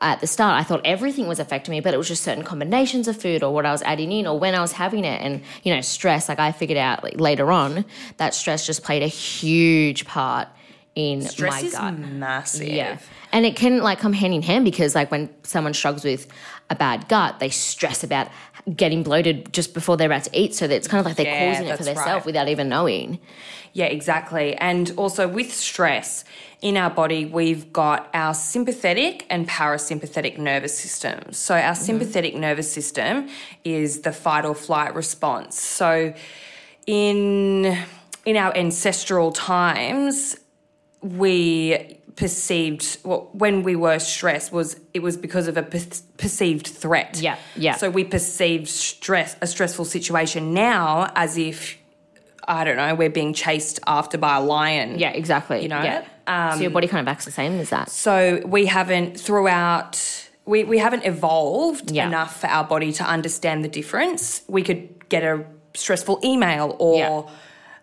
at 0.00 0.20
the 0.20 0.26
start, 0.26 0.60
I 0.60 0.64
thought 0.64 0.80
everything 0.84 1.28
was 1.28 1.38
affecting 1.38 1.70
me, 1.70 1.78
but 1.78 1.94
it 1.94 1.96
was 1.96 2.08
just 2.08 2.24
certain 2.24 2.42
combinations 2.42 3.06
of 3.06 3.16
food 3.16 3.44
or 3.44 3.54
what 3.54 3.64
I 3.64 3.70
was 3.70 3.82
adding 3.82 4.10
in 4.10 4.26
or 4.26 4.36
when 4.36 4.56
I 4.56 4.60
was 4.60 4.72
having 4.72 5.04
it. 5.04 5.22
And, 5.22 5.42
you 5.62 5.72
know, 5.72 5.80
stress, 5.80 6.28
like 6.28 6.40
I 6.40 6.50
figured 6.50 6.76
out 6.76 7.04
like, 7.04 7.20
later 7.20 7.52
on 7.52 7.84
that 8.16 8.34
stress 8.34 8.66
just 8.66 8.82
played 8.82 9.04
a 9.04 9.06
huge 9.06 10.06
part 10.06 10.48
in 10.96 11.22
Stress 11.22 11.62
my 11.62 11.68
is 11.68 11.72
gut. 11.74 11.98
massive. 11.98 12.68
Yeah. 12.68 12.98
And 13.32 13.44
it 13.46 13.56
can 13.56 13.78
like 13.78 13.98
come 13.98 14.12
hand 14.12 14.34
in 14.34 14.42
hand 14.42 14.64
because 14.64 14.94
like 14.94 15.10
when 15.10 15.28
someone 15.42 15.74
struggles 15.74 16.04
with 16.04 16.26
a 16.70 16.74
bad 16.74 17.08
gut, 17.08 17.40
they 17.40 17.50
stress 17.50 18.04
about 18.04 18.28
getting 18.74 19.02
bloated 19.02 19.52
just 19.52 19.74
before 19.74 19.96
they're 19.96 20.08
about 20.08 20.24
to 20.24 20.38
eat. 20.38 20.54
So 20.54 20.66
that 20.66 20.74
it's 20.74 20.88
kind 20.88 21.00
of 21.00 21.06
like 21.06 21.16
they're 21.16 21.26
Yeah, 21.26 21.52
causing 21.52 21.68
it 21.68 21.76
for 21.76 21.84
themselves 21.84 22.08
right. 22.08 22.26
without 22.26 22.48
even 22.48 22.68
knowing. 22.68 23.18
Yeah, 23.72 23.86
exactly. 23.86 24.54
And 24.56 24.92
also 24.96 25.26
with 25.26 25.52
stress 25.52 26.24
in 26.62 26.76
our 26.76 26.90
body, 26.90 27.26
we've 27.26 27.72
got 27.72 28.08
our 28.14 28.32
sympathetic 28.32 29.26
and 29.28 29.48
parasympathetic 29.48 30.38
nervous 30.38 30.78
system. 30.78 31.32
So 31.32 31.54
our 31.54 31.60
mm-hmm. 31.60 31.82
sympathetic 31.82 32.36
nervous 32.36 32.72
system 32.72 33.28
is 33.64 34.00
the 34.00 34.12
fight 34.12 34.44
or 34.44 34.54
flight 34.54 34.94
response. 34.94 35.60
So 35.60 36.14
in 36.86 37.76
in 38.24 38.36
our 38.36 38.56
ancestral 38.56 39.32
times, 39.32 40.36
we 41.02 41.93
perceived 42.16 42.98
well, 43.04 43.28
when 43.32 43.62
we 43.62 43.74
were 43.76 43.98
stressed 43.98 44.52
was 44.52 44.78
it 44.92 45.02
was 45.02 45.16
because 45.16 45.48
of 45.48 45.56
a 45.56 45.62
per- 45.62 45.80
perceived 46.16 46.66
threat. 46.66 47.18
Yeah, 47.20 47.36
yeah. 47.56 47.74
So 47.74 47.90
we 47.90 48.04
perceived 48.04 48.68
stress 48.68 49.36
a 49.40 49.46
stressful 49.46 49.84
situation 49.84 50.54
now 50.54 51.10
as 51.16 51.36
if 51.36 51.76
I 52.46 52.64
don't 52.64 52.76
know 52.76 52.94
we're 52.94 53.10
being 53.10 53.32
chased 53.34 53.80
after 53.86 54.18
by 54.18 54.36
a 54.36 54.40
lion. 54.40 54.98
Yeah, 54.98 55.10
exactly. 55.10 55.62
You 55.62 55.68
know? 55.68 55.82
Yeah. 55.82 56.54
so 56.54 56.60
your 56.60 56.70
body 56.70 56.86
kind 56.86 57.06
of 57.06 57.10
acts 57.10 57.24
the 57.24 57.30
same 57.30 57.58
as 57.58 57.70
that. 57.70 57.90
So 57.90 58.40
we 58.46 58.66
haven't 58.66 59.18
throughout 59.18 60.00
we, 60.46 60.62
we 60.64 60.78
haven't 60.78 61.04
evolved 61.06 61.90
Yeah. 61.90 62.06
enough 62.06 62.40
for 62.40 62.48
our 62.48 62.64
body 62.64 62.92
to 62.92 63.04
understand 63.04 63.64
the 63.64 63.68
difference. 63.68 64.42
We 64.46 64.62
could 64.62 65.08
get 65.08 65.22
a 65.24 65.44
stressful 65.74 66.20
email 66.22 66.76
or 66.78 66.98
Yeah. 66.98 67.34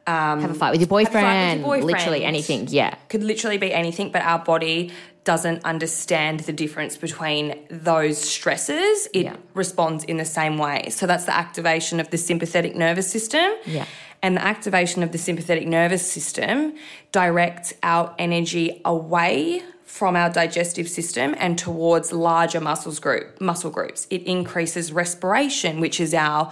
Um, 0.08 0.42
have 0.42 0.52
a 0.52 0.54
fight 0.56 0.72
with 0.72 0.82
your 0.82 0.88
boyfriend, 0.88 1.64
boyfriend. 1.64 1.86
literally 1.86 2.24
anything. 2.26 2.68
Yeah. 2.70 2.96
could 3.10 3.24
literally 3.24 3.58
be 3.58 3.72
anything, 3.74 4.12
but 4.12 4.22
our 4.24 4.40
body 4.40 4.92
doesn't 5.24 5.64
understand 5.64 6.40
the 6.42 6.52
difference 6.54 6.98
between 6.98 7.56
those 7.70 8.18
stresses. 8.18 9.08
It 9.14 9.26
Yeah. 9.26 9.36
responds 9.54 10.04
in 10.04 10.18
the 10.18 10.26
same 10.26 10.58
way. 10.58 10.90
So 10.90 11.06
that's 11.06 11.26
the 11.26 11.36
activation 11.36 12.00
of 12.00 12.10
the 12.10 12.18
sympathetic 12.18 12.76
nervous 12.76 13.12
system. 13.12 13.52
Yeah. 13.66 13.86
And 14.24 14.38
the 14.38 14.44
activation 14.44 15.04
of 15.04 15.12
the 15.12 15.18
sympathetic 15.20 15.68
nervous 15.68 16.10
system 16.12 16.74
directs 17.12 17.74
our 17.84 18.16
energy 18.18 18.82
away 18.86 19.62
from 19.86 20.16
our 20.16 20.30
digestive 20.30 20.88
system 20.90 21.36
and 21.38 21.58
towards 21.58 22.12
larger 22.12 22.62
muscles 22.62 22.98
group 23.00 23.40
muscle 23.42 23.70
groups. 23.70 24.08
It 24.10 24.24
increases 24.24 24.92
respiration, 24.92 25.80
which 25.82 26.00
is 26.00 26.14
our 26.14 26.52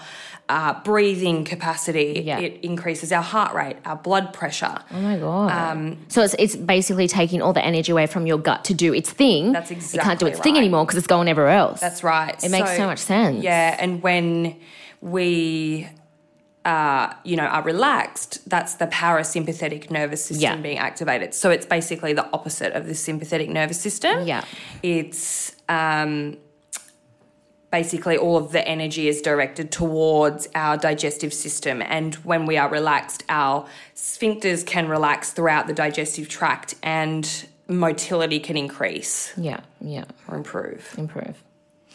uh, 0.50 0.82
breathing 0.82 1.46
capacity. 1.46 2.24
Yeah. 2.26 2.40
It 2.40 2.60
increases 2.64 3.12
our 3.12 3.22
heart 3.22 3.54
rate, 3.54 3.78
our 3.86 3.96
blood 3.96 4.34
pressure. 4.34 4.76
Oh 4.92 5.00
my 5.00 5.18
god. 5.18 5.98
so 6.08 6.24
it's 6.24 6.36
it's 6.40 6.56
basically 6.56 7.08
taking 7.08 7.42
all 7.42 7.54
the 7.54 7.64
energy 7.64 7.92
away 7.92 8.08
from 8.08 8.26
your 8.26 8.40
gut 8.40 8.66
to 8.66 8.74
do 8.74 8.94
its 8.94 9.12
thing. 9.12 9.52
That's 9.52 9.70
exactly. 9.72 10.00
It 10.00 10.04
can't 10.04 10.20
do 10.20 10.26
its 10.26 10.40
thing 10.40 10.58
anymore 10.58 10.86
because 10.86 10.98
it's 10.98 11.08
going 11.08 11.28
everywhere 11.28 11.52
else. 11.54 11.80
That's 11.80 12.04
right. 12.04 12.36
It 12.44 12.50
makes 12.50 12.76
so 12.76 12.88
much 12.88 13.00
sense. 13.00 13.44
Yeah, 13.44 13.78
and 13.80 14.02
when 14.02 14.60
we, 15.02 15.88
uh, 16.66 17.14
you 17.24 17.36
know, 17.38 17.46
are 17.46 17.62
relaxed, 17.64 18.50
that's 18.50 18.76
the 18.76 18.88
parasympathetic 18.88 19.92
nervous 19.92 20.26
system 20.26 20.42
Yeah. 20.42 20.56
being 20.58 20.78
activated. 20.80 21.34
So 21.36 21.52
it's 21.52 21.66
basically 21.66 22.14
the 22.14 22.28
opposite 22.34 22.74
of 22.74 22.88
the 22.88 22.96
sympathetic 22.96 23.50
nervous 23.50 23.80
system. 23.80 24.26
Yeah. 24.26 24.44
It's 24.82 25.56
um, 25.70 26.38
basically 27.72 28.18
all 28.18 28.38
of 28.38 28.52
the 28.52 28.68
energy 28.68 29.08
is 29.08 29.22
directed 29.22 29.72
towards 29.72 30.48
our 30.56 30.78
digestive 30.78 31.34
system, 31.34 31.82
and 31.82 32.16
when 32.16 32.46
we 32.46 32.58
are 32.58 32.70
relaxed, 32.70 33.24
our 33.30 33.66
sphincters 33.96 34.66
can 34.66 34.88
relax 34.88 35.32
throughout 35.32 35.68
the 35.68 35.74
digestive 35.74 36.28
tract, 36.30 36.76
and 36.84 37.48
motility 37.68 38.40
can 38.40 38.58
increase 38.58 39.32
Yeah. 39.38 39.60
Yeah. 39.82 40.06
or 40.28 40.38
improve. 40.38 40.96
Improve. 40.98 41.42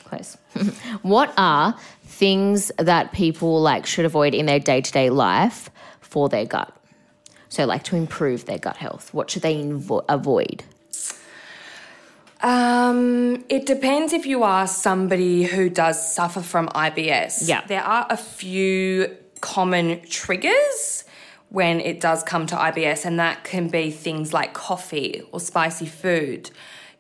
Close. 0.05 0.37
what 1.03 1.33
are 1.37 1.75
things 2.05 2.71
that 2.79 3.13
people 3.13 3.61
like 3.61 3.87
should 3.87 4.05
avoid 4.05 4.35
in 4.35 4.47
their 4.47 4.61
day 4.61 4.81
to 4.81 4.93
day 4.93 5.11
life 5.11 5.71
for 6.01 6.29
their 6.29 6.45
gut? 6.45 6.75
So, 7.49 7.65
like 7.67 7.85
to 7.85 7.97
improve 7.97 8.45
their 8.47 8.59
gut 8.59 8.77
health, 8.77 9.13
what 9.15 9.31
should 9.31 9.43
they 9.43 9.55
invo- 9.57 10.05
avoid? 10.09 10.65
Um, 12.45 13.43
it 13.49 13.65
depends 13.65 14.13
if 14.13 14.27
you 14.27 14.43
are 14.43 14.67
somebody 14.67 15.45
who 15.45 15.71
does 15.71 16.15
suffer 16.15 16.43
from 16.43 16.69
IBS. 16.69 17.49
Yeah. 17.49 17.63
There 17.67 17.83
are 17.83 18.07
a 18.11 18.19
few 18.19 19.17
common 19.41 20.03
triggers 20.09 21.05
when 21.49 21.81
it 21.81 22.01
does 22.01 22.23
come 22.23 22.47
to 22.49 22.55
IBS, 22.57 23.07
and 23.07 23.19
that 23.19 23.45
can 23.45 23.69
be 23.69 23.91
things 23.91 24.35
like 24.35 24.53
coffee 24.53 25.23
or 25.33 25.41
spicy 25.41 25.87
food, 25.87 26.51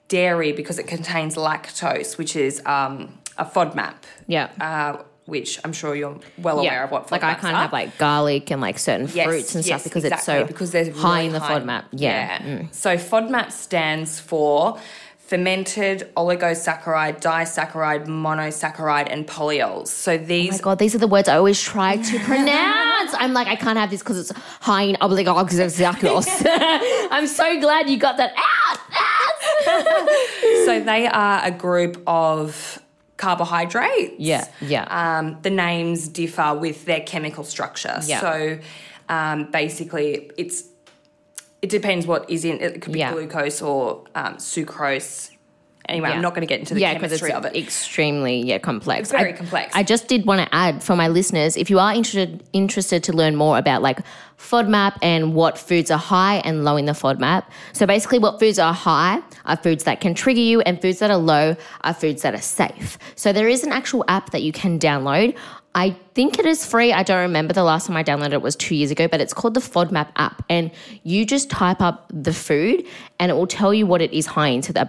dairy 0.08 0.52
because 0.52 0.78
it 0.78 0.86
contains 0.86 1.36
lactose, 1.36 2.16
which 2.16 2.36
is 2.36 2.62
um, 2.64 3.18
a 3.36 3.44
FODMAP. 3.44 3.94
Yeah. 4.26 4.48
Uh, 4.58 5.02
which 5.26 5.58
I'm 5.64 5.72
sure 5.72 5.94
you're 5.94 6.18
well 6.38 6.58
aware 6.60 6.84
of 6.84 6.90
what 6.90 7.06
FODMAPs 7.06 7.10
like 7.12 7.24
I 7.24 7.34
kind 7.34 7.56
of 7.56 7.62
have 7.62 7.72
like 7.72 7.96
garlic 7.96 8.50
and 8.50 8.60
like 8.60 8.78
certain 8.78 9.08
Yes, 9.14 9.26
fruits 9.26 9.54
and 9.54 9.66
yes, 9.66 9.80
stuff 9.82 9.84
because 9.84 10.04
exactly, 10.04 10.34
it's 10.34 10.42
so 10.42 10.46
because 10.46 10.70
there's 10.70 10.94
high 10.98 11.14
really 11.16 11.26
in 11.28 11.32
the 11.32 11.40
high- 11.40 11.60
FODMAP. 11.60 11.84
Yeah. 11.92 12.38
Mm. 12.42 12.74
So 12.74 12.96
FODMAP 12.96 13.50
stands 13.50 14.20
for 14.20 14.78
fermented 15.26 16.12
oligosaccharide, 16.16 17.20
disaccharide, 17.20 18.06
monosaccharide, 18.06 19.08
and 19.10 19.26
polyols. 19.26 19.88
So 19.88 20.12
Oh 20.12 20.18
my 20.18 20.24
these 20.24 20.60
god, 20.60 20.78
these 20.78 20.94
are 20.94 20.98
the 20.98 21.08
words 21.08 21.28
I 21.28 21.36
always 21.36 21.60
try 21.60 21.96
to 21.96 22.18
pronounce. 22.20 23.14
I'm 23.14 23.32
like, 23.32 23.48
I 23.48 23.56
can't 23.56 23.78
have 23.78 23.90
this 23.90 24.00
because 24.00 24.18
it's 24.18 24.38
high 24.60 24.82
in 24.82 24.96
obligoxacos. 24.96 26.46
I'm 27.10 27.26
so 27.26 27.58
glad 27.60 27.88
you 27.88 27.96
got 27.96 28.18
that 28.18 28.34
out. 28.36 28.78
so 30.66 30.80
they 30.80 31.06
are 31.06 31.40
a 31.42 31.50
group 31.50 32.02
of 32.06 32.82
carbohydrates. 33.16 34.14
Yeah, 34.18 34.46
yeah. 34.60 34.84
Um, 34.90 35.38
the 35.40 35.50
names 35.50 36.08
differ 36.08 36.54
with 36.54 36.84
their 36.84 37.00
chemical 37.00 37.44
structure. 37.44 37.98
Yeah. 38.04 38.20
So 38.20 38.58
um, 39.08 39.50
basically, 39.50 40.30
it's 40.36 40.64
it 41.64 41.70
depends 41.70 42.02
what 42.06 42.22
is 42.34 42.44
in 42.44 42.56
it. 42.60 42.80
Could 42.82 42.92
be 42.92 42.98
Yeah. 43.00 43.12
glucose 43.12 43.58
or 43.62 44.04
um, 44.14 44.34
sucrose. 44.36 45.30
Anyway, 45.86 46.08
Yeah. 46.08 46.14
I'm 46.16 46.22
not 46.22 46.32
going 46.34 46.46
to 46.48 46.52
get 46.54 46.60
into 46.60 46.72
the 46.74 46.80
yeah, 46.80 46.94
because 46.94 47.12
it's 47.12 47.20
chemistry 47.20 47.36
of 47.38 47.44
it. 47.44 47.54
extremely 47.64 48.36
yeah 48.50 48.56
complex. 48.70 49.00
It's 49.02 49.12
very 49.20 49.32
I- 49.34 49.36
complex. 49.42 49.66
I 49.74 49.82
just 49.82 50.04
did 50.12 50.24
want 50.30 50.40
to 50.44 50.48
add 50.64 50.82
for 50.82 50.94
my 50.96 51.08
listeners, 51.08 51.56
if 51.58 51.68
you 51.72 51.78
are 51.78 51.92
interested 52.00 52.42
interested 52.52 53.00
to 53.08 53.12
learn 53.20 53.34
more 53.44 53.58
about 53.58 53.82
like 53.88 53.98
FODMAP 54.50 54.94
and 55.02 55.34
what 55.34 55.54
foods 55.58 55.90
are 55.90 55.98
high 56.16 56.36
and 56.46 56.64
low 56.64 56.76
in 56.76 56.86
the 56.86 56.92
FODMAP. 57.02 57.42
So 57.78 57.86
basically, 57.86 58.18
what 58.18 58.34
foods 58.40 58.58
are 58.58 58.72
high 58.74 59.18
are 59.50 59.56
foods 59.66 59.84
that 59.84 60.00
can 60.00 60.12
trigger 60.14 60.40
you, 60.50 60.56
and 60.62 60.80
foods 60.84 60.98
that 61.02 61.10
are 61.10 61.22
low 61.34 61.46
are 61.86 61.94
foods 61.94 62.20
that 62.22 62.34
are 62.34 62.46
safe. 62.60 62.98
So 63.14 63.26
there 63.32 63.48
is 63.48 63.62
an 63.62 63.72
actual 63.80 64.02
app 64.08 64.30
that 64.34 64.42
you 64.42 64.52
can 64.52 64.78
download. 64.78 65.36
I 65.76 65.90
think 66.14 66.38
it 66.38 66.46
is 66.46 66.64
free. 66.64 66.92
I 66.92 67.02
don't 67.02 67.20
remember 67.22 67.52
the 67.52 67.64
last 67.64 67.88
time 67.88 67.96
I 67.96 68.04
downloaded 68.04 68.32
it 68.34 68.42
was 68.42 68.54
two 68.54 68.76
years 68.76 68.92
ago, 68.92 69.08
but 69.08 69.20
it's 69.20 69.34
called 69.34 69.54
the 69.54 69.60
FODMAP 69.60 70.08
app. 70.14 70.44
And 70.48 70.70
you 71.02 71.26
just 71.26 71.50
type 71.50 71.80
up 71.80 72.06
the 72.14 72.32
food 72.32 72.86
and 73.18 73.30
it 73.30 73.34
will 73.34 73.48
tell 73.48 73.74
you 73.74 73.84
what 73.84 74.00
it 74.00 74.12
is 74.12 74.26
high 74.26 74.48
in. 74.48 74.62
So 74.62 74.72
the 74.72 74.84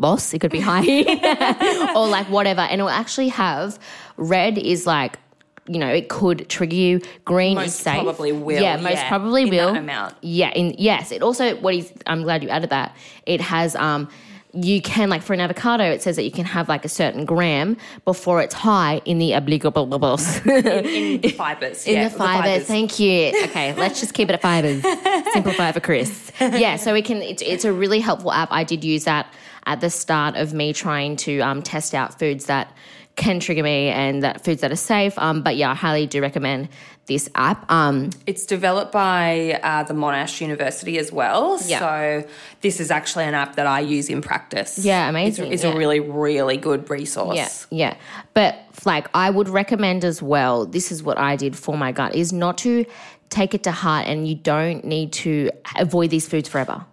boss, 0.00 0.32
it 0.32 0.38
could 0.38 0.52
be 0.52 0.60
high 0.60 1.92
or 1.96 2.06
like 2.06 2.28
whatever. 2.28 2.60
And 2.60 2.80
it 2.80 2.84
will 2.84 2.90
actually 2.90 3.28
have 3.30 3.80
red 4.16 4.58
is 4.58 4.86
like, 4.86 5.18
you 5.66 5.78
know, 5.78 5.88
it 5.88 6.08
could 6.08 6.48
trigger 6.48 6.74
you. 6.76 7.00
Green 7.24 7.56
is 7.58 7.64
Most 7.66 7.80
safe. 7.80 8.02
probably 8.02 8.30
will, 8.32 8.60
Yeah, 8.62 8.76
most 8.76 8.94
yeah, 8.94 9.08
probably 9.08 9.44
will. 9.50 9.72
that 9.72 9.78
amount. 9.78 10.14
Yeah, 10.20 10.50
in 10.50 10.74
yes. 10.78 11.10
It 11.12 11.22
also 11.22 11.56
what 11.56 11.74
is 11.74 11.92
I'm 12.06 12.22
glad 12.22 12.42
you 12.44 12.48
added 12.48 12.70
that. 12.70 12.94
It 13.26 13.40
has 13.40 13.74
um 13.76 14.08
you 14.54 14.82
can 14.82 15.08
like 15.08 15.22
for 15.22 15.32
an 15.32 15.40
avocado 15.40 15.84
it 15.84 16.02
says 16.02 16.16
that 16.16 16.24
you 16.24 16.30
can 16.30 16.44
have 16.44 16.68
like 16.68 16.84
a 16.84 16.88
certain 16.88 17.24
gram 17.24 17.76
before 18.04 18.42
it's 18.42 18.54
high 18.54 19.00
in 19.04 19.18
the 19.18 19.30
obligables. 19.30 20.44
in 20.84 21.20
the 21.22 21.28
fibers. 21.30 21.86
in 21.86 21.94
yeah, 21.94 22.08
the 22.08 22.18
fibers. 22.18 22.66
Thank 22.66 22.98
you. 22.98 23.32
Okay, 23.44 23.74
let's 23.74 24.00
just 24.00 24.14
keep 24.14 24.28
it 24.28 24.34
at 24.34 24.42
fibers. 24.42 24.82
Simplify 25.32 25.72
for 25.72 25.80
Chris. 25.80 26.30
Yeah, 26.40 26.76
so 26.76 26.92
we 26.92 27.02
can. 27.02 27.22
It's, 27.22 27.42
it's 27.42 27.64
a 27.64 27.72
really 27.72 28.00
helpful 28.00 28.32
app. 28.32 28.48
I 28.52 28.64
did 28.64 28.84
use 28.84 29.04
that 29.04 29.32
at 29.66 29.80
the 29.80 29.90
start 29.90 30.36
of 30.36 30.52
me 30.52 30.72
trying 30.72 31.16
to 31.16 31.40
um, 31.40 31.62
test 31.62 31.94
out 31.94 32.18
foods 32.18 32.46
that 32.46 32.72
can 33.16 33.40
trigger 33.40 33.62
me 33.62 33.88
and 33.88 34.22
that 34.22 34.42
foods 34.44 34.62
that 34.62 34.72
are 34.72 34.76
safe. 34.76 35.18
Um, 35.18 35.42
but 35.42 35.56
yeah, 35.56 35.70
I 35.70 35.74
highly 35.74 36.06
do 36.06 36.20
recommend 36.20 36.68
this 37.06 37.28
app. 37.34 37.70
Um, 37.70 38.10
It's 38.26 38.46
developed 38.46 38.92
by 38.92 39.60
uh, 39.62 39.82
the 39.82 39.94
Monash 39.94 40.40
University 40.40 40.98
as 40.98 41.10
well. 41.10 41.58
Yeah. 41.64 41.78
So 41.80 42.28
this 42.60 42.80
is 42.80 42.90
actually 42.90 43.24
an 43.24 43.34
app 43.34 43.56
that 43.56 43.66
I 43.66 43.80
use 43.80 44.08
in 44.08 44.22
practice. 44.22 44.78
Yeah, 44.78 45.06
It's, 45.06 45.10
amazing, 45.10 45.52
it's 45.52 45.64
yeah. 45.64 45.72
a 45.72 45.76
really, 45.76 46.00
really 46.00 46.56
good 46.56 46.88
resource. 46.88 47.36
Yeah, 47.36 47.48
yeah. 47.70 47.96
But 48.34 48.56
like 48.84 49.08
I 49.14 49.30
would 49.30 49.48
recommend 49.48 50.04
as 50.04 50.22
well, 50.22 50.66
this 50.66 50.92
is 50.92 51.02
what 51.02 51.18
I 51.18 51.36
did 51.36 51.56
for 51.56 51.76
my 51.76 51.92
gut, 51.92 52.14
is 52.14 52.32
not 52.32 52.58
to 52.58 52.84
take 53.30 53.54
it 53.54 53.62
to 53.64 53.72
heart 53.72 54.06
and 54.06 54.28
you 54.28 54.34
don't 54.34 54.84
need 54.84 55.12
to 55.12 55.50
avoid 55.76 56.10
these 56.10 56.28
foods 56.28 56.48
forever. 56.48 56.84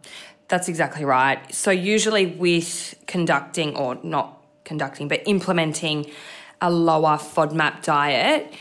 That's 0.48 0.68
exactly 0.68 1.06
right. 1.06 1.40
So, 1.54 1.70
usually, 1.70 2.26
with 2.26 2.96
conducting 3.06 3.76
or 3.76 4.00
not 4.02 4.44
conducting, 4.64 5.08
but 5.08 5.22
implementing 5.28 6.08
a 6.60 6.72
lower 6.72 7.18
FODMAP 7.18 7.84
diet, 7.84 8.52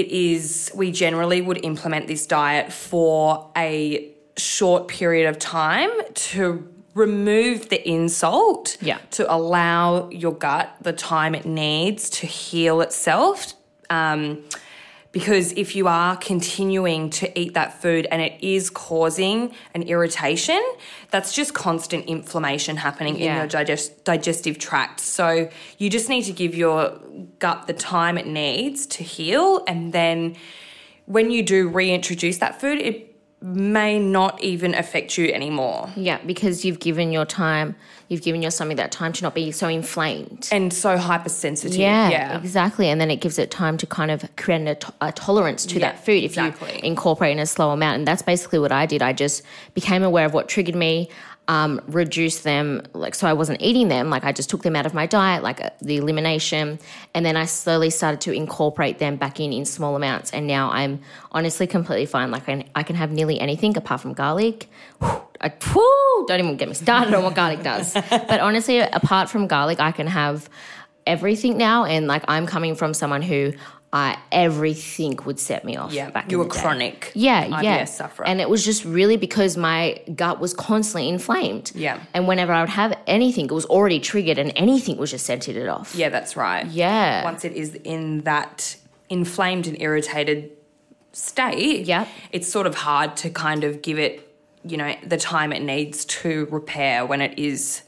it 0.00 0.08
is, 0.08 0.70
we 0.74 0.90
generally 0.92 1.40
would 1.40 1.64
implement 1.64 2.06
this 2.06 2.26
diet 2.26 2.72
for 2.72 3.50
a 3.56 4.10
short 4.36 4.88
period 4.88 5.28
of 5.28 5.38
time 5.38 5.90
to 6.14 6.68
remove 6.94 7.68
the 7.68 7.86
insult, 7.88 8.76
Yeah. 8.80 8.98
to 9.12 9.32
allow 9.32 10.08
your 10.10 10.32
gut 10.32 10.74
the 10.80 10.92
time 10.92 11.34
it 11.34 11.44
needs 11.46 12.08
to 12.10 12.26
heal 12.26 12.80
itself. 12.80 13.52
Um, 13.90 14.42
because 15.16 15.52
if 15.52 15.74
you 15.74 15.88
are 15.88 16.14
continuing 16.18 17.08
to 17.08 17.40
eat 17.40 17.54
that 17.54 17.80
food 17.80 18.06
and 18.10 18.20
it 18.20 18.34
is 18.42 18.68
causing 18.68 19.50
an 19.72 19.82
irritation, 19.84 20.62
that's 21.10 21.32
just 21.32 21.54
constant 21.54 22.04
inflammation 22.04 22.76
happening 22.76 23.16
in 23.16 23.34
your 23.34 23.46
digest- 23.46 24.04
digestive 24.04 24.58
tract. 24.58 25.00
So 25.00 25.48
you 25.78 25.88
just 25.88 26.10
need 26.10 26.24
to 26.24 26.32
give 26.32 26.54
your 26.54 27.00
gut 27.38 27.66
the 27.66 27.72
time 27.72 28.18
it 28.18 28.26
needs 28.26 28.84
to 28.88 29.02
heal. 29.02 29.64
And 29.66 29.94
then 29.94 30.36
when 31.06 31.30
you 31.30 31.42
do 31.42 31.70
reintroduce 31.70 32.36
that 32.36 32.60
food, 32.60 32.78
it 32.78 33.05
may 33.42 33.98
not 33.98 34.42
even 34.42 34.74
affect 34.74 35.18
you 35.18 35.28
anymore. 35.32 35.90
Yeah, 35.94 36.18
because 36.26 36.64
you've 36.64 36.80
given 36.80 37.12
your 37.12 37.26
time, 37.26 37.76
you've 38.08 38.22
given 38.22 38.40
your 38.40 38.50
stomach 38.50 38.78
that 38.78 38.90
time 38.92 39.12
to 39.12 39.22
not 39.22 39.34
be 39.34 39.52
so 39.52 39.68
inflamed. 39.68 40.48
And 40.50 40.72
so 40.72 40.96
hypersensitive. 40.96 41.76
Yeah, 41.76 42.08
Yeah. 42.08 42.38
exactly. 42.38 42.88
And 42.88 42.98
then 43.00 43.10
it 43.10 43.20
gives 43.20 43.38
it 43.38 43.50
time 43.50 43.76
to 43.78 43.86
kind 43.86 44.10
of 44.10 44.24
create 44.36 44.66
a, 44.66 44.74
to- 44.76 44.94
a 45.02 45.12
tolerance 45.12 45.66
to 45.66 45.74
Yeah, 45.74 45.80
that 45.92 46.04
food 46.04 46.24
if 46.24 46.30
exactly. 46.32 46.74
you 46.76 46.80
incorporate 46.82 47.32
in 47.32 47.38
a 47.38 47.46
slow 47.46 47.70
amount. 47.70 47.98
And 47.98 48.08
that's 48.08 48.22
basically 48.22 48.58
what 48.58 48.72
I 48.72 48.86
did. 48.86 49.02
I 49.02 49.12
just 49.12 49.42
became 49.74 50.02
aware 50.02 50.24
of 50.24 50.32
what 50.32 50.48
triggered 50.48 50.74
me, 50.76 51.10
um, 51.48 51.80
reduced 51.86 52.44
them, 52.44 52.82
like 52.92 53.14
so 53.14 53.26
I 53.26 53.32
wasn't 53.32 53.62
eating 53.62 53.88
them. 53.88 54.10
Like 54.10 54.24
I 54.24 54.32
just 54.32 54.50
took 54.50 54.62
them 54.62 54.74
out 54.74 54.86
of 54.86 54.94
my 54.94 55.06
diet, 55.06 55.42
like 55.42 55.60
uh, 55.60 55.70
the 55.80 55.96
elimination, 55.96 56.78
and 57.14 57.24
then 57.24 57.36
I 57.36 57.44
slowly 57.44 57.90
started 57.90 58.20
to 58.22 58.32
incorporate 58.32 58.98
them 58.98 59.16
back 59.16 59.38
in 59.38 59.52
in 59.52 59.64
small 59.64 59.94
amounts. 59.94 60.32
And 60.32 60.46
now 60.46 60.70
I'm 60.70 61.00
honestly 61.32 61.66
completely 61.66 62.06
fine. 62.06 62.30
Like 62.30 62.48
I, 62.48 62.64
I 62.74 62.82
can 62.82 62.96
have 62.96 63.12
nearly 63.12 63.38
anything 63.38 63.76
apart 63.76 64.00
from 64.00 64.12
garlic. 64.12 64.68
I, 65.38 65.50
whew, 65.50 66.24
don't 66.26 66.40
even 66.40 66.56
get 66.56 66.66
me 66.66 66.74
started 66.74 67.12
on 67.12 67.22
what 67.22 67.34
garlic 67.34 67.62
does. 67.62 67.92
But 68.10 68.40
honestly, 68.40 68.78
apart 68.78 69.28
from 69.28 69.46
garlic, 69.46 69.78
I 69.80 69.92
can 69.92 70.06
have 70.06 70.48
everything 71.06 71.58
now. 71.58 71.84
And 71.84 72.06
like 72.06 72.24
I'm 72.26 72.46
coming 72.46 72.74
from 72.74 72.94
someone 72.94 73.20
who 73.22 73.52
I 73.96 74.18
everything 74.30 75.18
would 75.24 75.40
set 75.40 75.64
me 75.64 75.76
off. 75.76 75.92
Yeah. 75.92 76.10
back 76.10 76.30
you 76.30 76.38
were 76.38 76.44
chronic. 76.44 77.12
Yeah, 77.14 77.46
IBS 77.46 77.62
yeah. 77.62 77.84
sufferer. 77.84 78.26
And 78.26 78.42
it 78.42 78.50
was 78.50 78.62
just 78.62 78.84
really 78.84 79.16
because 79.16 79.56
my 79.56 79.98
gut 80.14 80.38
was 80.38 80.52
constantly 80.52 81.08
inflamed. 81.08 81.72
Yeah. 81.74 81.98
And 82.12 82.28
whenever 82.28 82.52
I 82.52 82.60
would 82.60 82.68
have 82.68 82.92
anything, 83.06 83.46
it 83.46 83.52
was 83.52 83.64
already 83.66 83.98
triggered 83.98 84.38
and 84.38 84.52
anything 84.54 84.98
was 84.98 85.12
just 85.12 85.24
setting 85.24 85.56
it 85.56 85.68
off. 85.68 85.94
Yeah, 85.94 86.10
that's 86.10 86.36
right. 86.36 86.66
Yeah. 86.66 87.24
Once 87.24 87.44
it 87.44 87.52
is 87.52 87.74
in 87.84 88.20
that 88.22 88.76
inflamed 89.08 89.66
and 89.66 89.80
irritated 89.80 90.50
state, 91.12 91.86
yeah, 91.86 92.06
it's 92.32 92.48
sort 92.48 92.66
of 92.66 92.74
hard 92.74 93.16
to 93.16 93.30
kind 93.30 93.64
of 93.64 93.80
give 93.80 93.98
it, 93.98 94.36
you 94.62 94.76
know, 94.76 94.94
the 95.06 95.16
time 95.16 95.54
it 95.54 95.62
needs 95.62 96.04
to 96.04 96.46
repair 96.50 97.06
when 97.06 97.22
it 97.22 97.38
is 97.38 97.82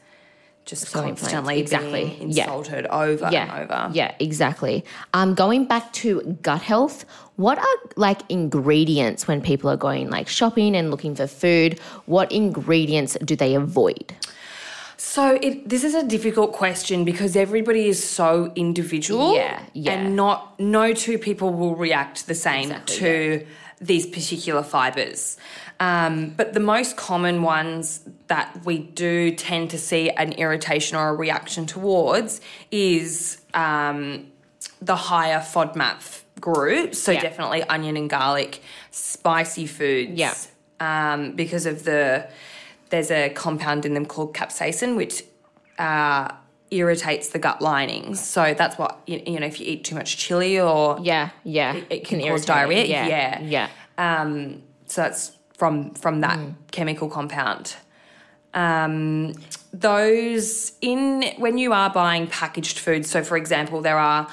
just 0.68 0.86
So 0.88 1.00
constantly 1.02 1.58
Exactly. 1.60 2.04
being 2.18 2.30
Yeah. 2.30 2.44
insulted 2.44 2.86
over 2.86 3.28
yeah, 3.32 3.42
and 3.42 3.70
over. 3.70 3.90
Yeah, 3.94 4.12
exactly. 4.20 4.84
Um, 5.14 5.34
going 5.34 5.64
back 5.64 5.92
to 5.94 6.20
gut 6.42 6.62
health, 6.62 7.04
what 7.36 7.58
are 7.58 7.76
like 7.96 8.20
ingredients 8.28 9.26
when 9.26 9.40
people 9.40 9.70
are 9.70 9.76
going 9.78 10.10
like 10.10 10.28
shopping 10.28 10.76
and 10.76 10.90
looking 10.90 11.14
for 11.14 11.26
food? 11.26 11.78
What 12.06 12.30
ingredients 12.30 13.16
do 13.24 13.34
they 13.34 13.54
avoid? 13.54 14.14
So 14.98 15.38
it, 15.40 15.68
this 15.68 15.84
is 15.84 15.94
a 15.94 16.02
difficult 16.04 16.52
question 16.52 17.04
because 17.04 17.34
everybody 17.36 17.88
is 17.88 18.02
so 18.02 18.52
individual. 18.56 19.34
Yeah, 19.34 19.62
yeah. 19.72 19.92
And 19.92 20.16
not 20.16 20.58
no 20.60 20.92
two 20.92 21.18
people 21.18 21.52
will 21.54 21.76
react 21.76 22.26
the 22.26 22.34
same 22.34 22.70
Exactly, 22.72 22.96
to 22.98 23.46
these 23.80 24.06
particular 24.06 24.62
fibers. 24.62 25.36
Um, 25.80 26.30
but 26.36 26.52
the 26.52 26.60
most 26.60 26.96
common 26.96 27.42
ones 27.42 28.00
that 28.26 28.64
we 28.64 28.78
do 28.78 29.30
tend 29.34 29.70
to 29.70 29.78
see 29.78 30.10
an 30.10 30.32
irritation 30.32 30.96
or 30.96 31.10
a 31.10 31.14
reaction 31.14 31.66
towards 31.66 32.40
is 32.70 33.40
um, 33.54 34.26
the 34.82 34.96
higher 34.96 35.38
FODMAP 35.38 36.22
group. 36.40 36.94
So 36.94 37.12
Yeah. 37.12 37.20
definitely 37.20 37.62
onion 37.64 37.96
and 37.96 38.10
garlic, 38.10 38.60
spicy 38.90 39.66
foods. 39.66 40.12
Yeah. 40.18 40.34
Um, 40.80 41.32
because 41.32 41.66
of 41.66 41.84
the 41.84 42.28
there's 42.90 43.10
a 43.10 43.28
compound 43.30 43.84
in 43.84 43.94
them 43.94 44.06
called 44.06 44.32
capsaicin, 44.34 44.96
which 44.96 45.22
uh, 45.78 46.30
irritates 46.70 47.28
the 47.28 47.38
gut 47.38 47.60
linings. 47.62 48.20
So 48.26 48.54
that's 48.54 48.76
what 48.78 49.00
you, 49.06 49.22
you 49.26 49.40
know. 49.40 49.46
If 49.46 49.58
you 49.60 49.66
eat 49.66 49.84
too 49.84 49.94
much 49.94 50.16
chili 50.16 50.58
or 50.60 50.98
Yeah, 51.02 51.30
yeah. 51.44 51.76
it 51.90 52.06
can 52.06 52.18
cause 52.20 52.26
irritate. 52.28 52.46
diarrhea, 52.46 52.84
Yeah, 52.84 53.06
yeah. 53.06 53.40
yeah. 53.40 53.68
um, 54.20 54.62
so 54.86 55.02
that's 55.02 55.32
from 55.56 55.94
from 55.94 56.20
that 56.20 56.38
Mm. 56.38 56.54
chemical 56.70 57.08
compound. 57.08 57.76
Um, 58.54 59.34
those 59.72 60.72
in 60.80 61.22
when 61.38 61.58
you 61.58 61.72
are 61.72 61.90
buying 61.90 62.26
packaged 62.26 62.78
food. 62.78 63.06
So, 63.06 63.22
for 63.22 63.36
example, 63.36 63.80
there 63.82 63.98
are 63.98 64.26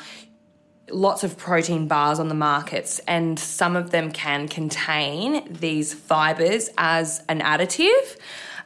lots 0.90 1.24
of 1.24 1.38
protein 1.38 1.88
bars 1.88 2.20
on 2.20 2.28
the 2.30 2.36
markets, 2.36 3.00
and 3.08 3.38
some 3.40 3.76
of 3.76 3.92
them 3.92 4.12
can 4.12 4.48
contain 4.48 5.52
these 5.52 5.94
fibers 5.94 6.70
as 6.78 7.24
an 7.28 7.40
additive. 7.42 8.18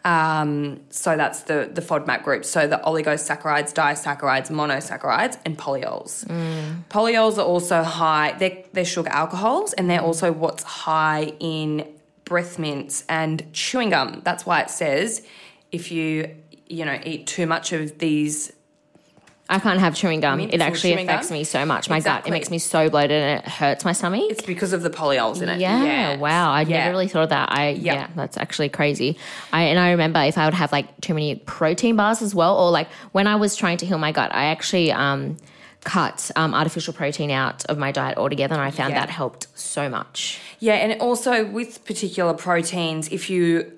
Um, 0.05 0.81
so 0.89 1.17
that's 1.17 1.43
the 1.43 1.69
the 1.71 1.81
FODMAP 1.81 2.23
group. 2.23 2.45
So 2.45 2.67
the 2.67 2.77
oligosaccharides, 2.85 3.73
disaccharides, 3.73 4.49
monosaccharides, 4.49 5.37
and 5.45 5.57
polyols. 5.57 6.25
Polyols 6.89 7.37
are 7.37 7.41
also 7.41 7.83
high. 7.83 8.35
They're, 8.37 8.63
they're 8.73 8.85
sugar 8.85 9.09
alcohols, 9.09 9.73
and 9.73 9.89
they're 9.89 10.01
also 10.01 10.31
what's 10.31 10.63
high 10.63 11.33
in 11.39 11.87
breath 12.23 12.59
mints 12.59 13.03
and 13.09 13.51
chewing 13.53 13.89
gum. 13.89 14.21
That's 14.23 14.45
why 14.45 14.61
it 14.61 14.69
says 14.69 15.25
if 15.71 15.91
you 15.91 16.35
you 16.67 16.85
know 16.85 16.99
eat 17.03 17.27
too 17.27 17.45
much 17.45 17.73
of 17.73 17.99
these 17.99 18.53
I 19.51 19.57
can't 19.59 19.79
have 19.79 19.95
chewing 19.95 20.19
gum. 20.19 20.37
Mint 20.37 20.53
It 20.53 20.61
actually 20.61 20.93
affects 20.93 21.29
gum? 21.29 21.37
me 21.39 21.43
so 21.43 21.65
much. 21.65 21.89
My 21.89 21.99
gut, 21.99 22.27
it 22.27 22.31
makes 22.31 22.51
me 22.51 22.59
so 22.59 22.87
bloated 22.89 23.21
and 23.23 23.39
it 23.39 23.47
hurts 23.49 23.83
my 23.83 23.93
stomach. 23.93 24.21
It's 24.29 24.43
because 24.45 24.73
of 24.73 24.83
the 24.83 24.91
polyols 24.91 25.41
in 25.41 25.49
it. 25.49 25.59
Yeah, 25.59 25.83
Yes. 25.83 26.19
wow. 26.19 26.51
I'd 26.51 26.67
Yeah. 26.67 26.79
never 26.79 26.91
really 26.91 27.07
thought 27.07 27.23
of 27.23 27.29
that. 27.29 27.51
I 27.51 27.69
Yeah. 27.69 27.93
yeah, 27.93 28.07
that's 28.15 28.37
actually 28.37 28.69
crazy. 28.69 29.17
I 29.51 29.63
and 29.63 29.79
I 29.79 29.89
remember 29.91 30.21
if 30.21 30.37
I 30.37 30.45
would 30.45 30.53
have 30.53 30.71
like 30.71 31.01
too 31.01 31.15
many 31.15 31.35
protein 31.35 31.95
bars 31.95 32.21
as 32.21 32.35
well, 32.35 32.55
or 32.57 32.69
like 32.69 32.87
when 33.11 33.25
I 33.25 33.35
was 33.37 33.55
trying 33.55 33.77
to 33.77 33.85
heal 33.87 33.97
my 33.97 34.11
gut, 34.11 34.29
I 34.33 34.45
actually 34.45 34.91
um 34.91 35.37
cut 35.83 36.29
um, 36.35 36.53
artificial 36.53 36.93
protein 36.93 37.31
out 37.31 37.65
of 37.65 37.77
my 37.77 37.89
diet 37.91 38.17
altogether 38.17 38.53
and 38.53 38.61
I 38.61 38.69
found 38.69 38.91
Yeah. 38.93 38.99
that 38.99 39.09
helped 39.09 39.47
so 39.55 39.87
much. 39.89 40.39
Yeah, 40.59 40.73
and 40.73 41.01
also 41.01 41.45
with 41.45 41.83
particular 41.85 42.33
proteins, 42.33 43.07
if 43.07 43.29
you 43.29 43.71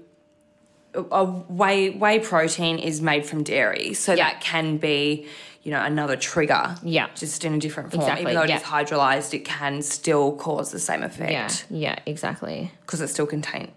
a 0.94 1.24
whey 1.24 1.92
whey 1.92 2.20
protein 2.20 2.78
is 2.78 3.02
made 3.02 3.26
from 3.26 3.44
dairy, 3.44 3.94
so 3.94 4.14
Yeah. 4.14 4.26
that 4.32 4.42
can 4.42 4.76
be 4.78 5.26
you 5.64 5.72
know 5.72 5.84
another 5.84 6.16
trigger. 6.16 6.76
Yeah. 6.84 7.08
just 7.16 7.46
in 7.46 7.54
a 7.54 7.60
different 7.60 7.92
form. 7.92 8.02
Exactly, 8.02 8.24
Even 8.24 8.36
though 8.36 8.44
it 8.44 8.50
is 8.56 8.62
yeah. 8.62 8.68
hydrolyzed, 8.68 9.34
it 9.34 9.46
can 9.46 9.82
still 9.82 10.36
cause 10.36 10.72
the 10.72 10.80
same 10.80 11.04
effect 11.04 11.66
yeah, 11.70 11.96
yeah 11.96 12.00
exactly. 12.06 12.72
because 12.82 13.02
it 13.02 13.08
still 13.08 13.28
contain. 13.28 13.72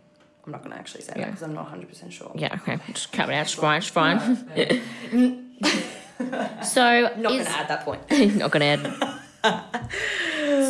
I'm 0.46 0.52
not 0.52 0.60
going 0.60 0.72
to 0.72 0.78
actually 0.78 1.02
say 1.02 1.14
that 1.16 1.26
because 1.26 1.42
I'm 1.42 1.54
not 1.54 1.64
100 1.64 1.88
percent 1.88 2.12
sure. 2.12 2.30
Yeah, 2.34 2.54
okay. 2.54 2.78
Just 2.92 3.12
cut 3.12 3.30
it 3.30 3.34
out. 3.34 3.42
It's 3.42 3.54
fine. 3.54 3.78
It's 3.78 3.88
fine. 3.88 4.20
so 6.62 7.02
Not 7.02 7.22
going 7.22 7.40
is, 7.40 7.46
to 7.46 7.52
add 7.52 7.68
that 7.68 7.84
point. 7.84 8.02
not 8.36 8.50
gonna 8.50 8.64
add. 8.64 9.20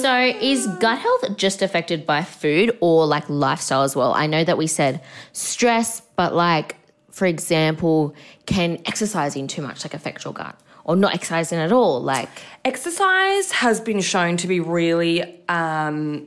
so 0.00 0.20
is 0.40 0.66
gut 0.79 0.98
health 0.98 1.37
just 1.37 1.62
affected 1.62 2.07
by 2.07 2.22
food 2.22 2.77
or 2.81 3.07
like 3.07 3.29
lifestyle 3.29 3.83
as 3.83 3.96
well? 3.96 4.14
I 4.14 4.27
know 4.27 4.44
that 4.44 4.57
we 4.57 4.66
said 4.68 5.03
stress, 5.33 6.00
but 6.16 6.35
like 6.35 6.77
for 7.11 7.27
example, 7.27 8.14
can 8.46 8.81
exercising 8.87 9.46
too 9.46 9.62
much 9.62 9.85
like 9.85 9.94
affect 9.94 10.24
your 10.24 10.35
gut? 10.35 10.59
Or 10.85 10.97
not 10.97 11.14
exercising 11.14 11.59
at 11.59 11.73
all? 11.73 12.01
Like 12.03 12.29
Exercise 12.64 13.53
has 13.53 13.81
been 13.81 14.01
shown 14.01 14.37
to 14.38 14.47
be 14.47 14.61
really, 14.61 15.40
um, 15.49 16.27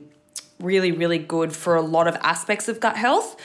really, 0.60 0.92
really 0.92 1.18
good 1.18 1.52
for 1.52 1.74
a 1.76 1.82
lot 1.82 2.06
of 2.06 2.16
aspects 2.16 2.68
of 2.68 2.78
gut 2.80 2.96
health. 2.96 3.36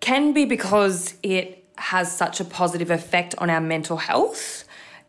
Can 0.00 0.32
be 0.32 0.44
because 0.44 1.14
it 1.22 1.64
has 1.76 2.14
such 2.14 2.40
a 2.40 2.44
positive 2.44 2.90
effect 2.90 3.34
on 3.38 3.50
our 3.50 3.60
mental 3.60 3.96
health. 3.96 4.64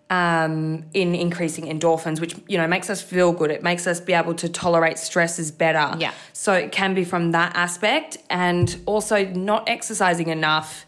Um, 0.09 0.83
in 0.93 1.15
increasing 1.15 1.67
endorphins, 1.67 2.19
which 2.19 2.35
you 2.45 2.57
know 2.57 2.67
makes 2.67 2.89
us 2.89 3.01
feel 3.01 3.31
good. 3.31 3.49
It 3.49 3.63
makes 3.63 3.87
us 3.87 4.01
be 4.01 4.11
able 4.11 4.33
to 4.33 4.49
tolerate 4.49 4.97
stresses 4.97 5.51
better. 5.51 5.95
Yeah. 5.97 6.11
So 6.33 6.51
it 6.51 6.73
can 6.73 6.93
be 6.93 7.05
from 7.05 7.31
that 7.31 7.55
aspect, 7.55 8.17
and 8.29 8.75
also 8.85 9.23
not 9.27 9.69
exercising 9.69 10.27
enough. 10.27 10.85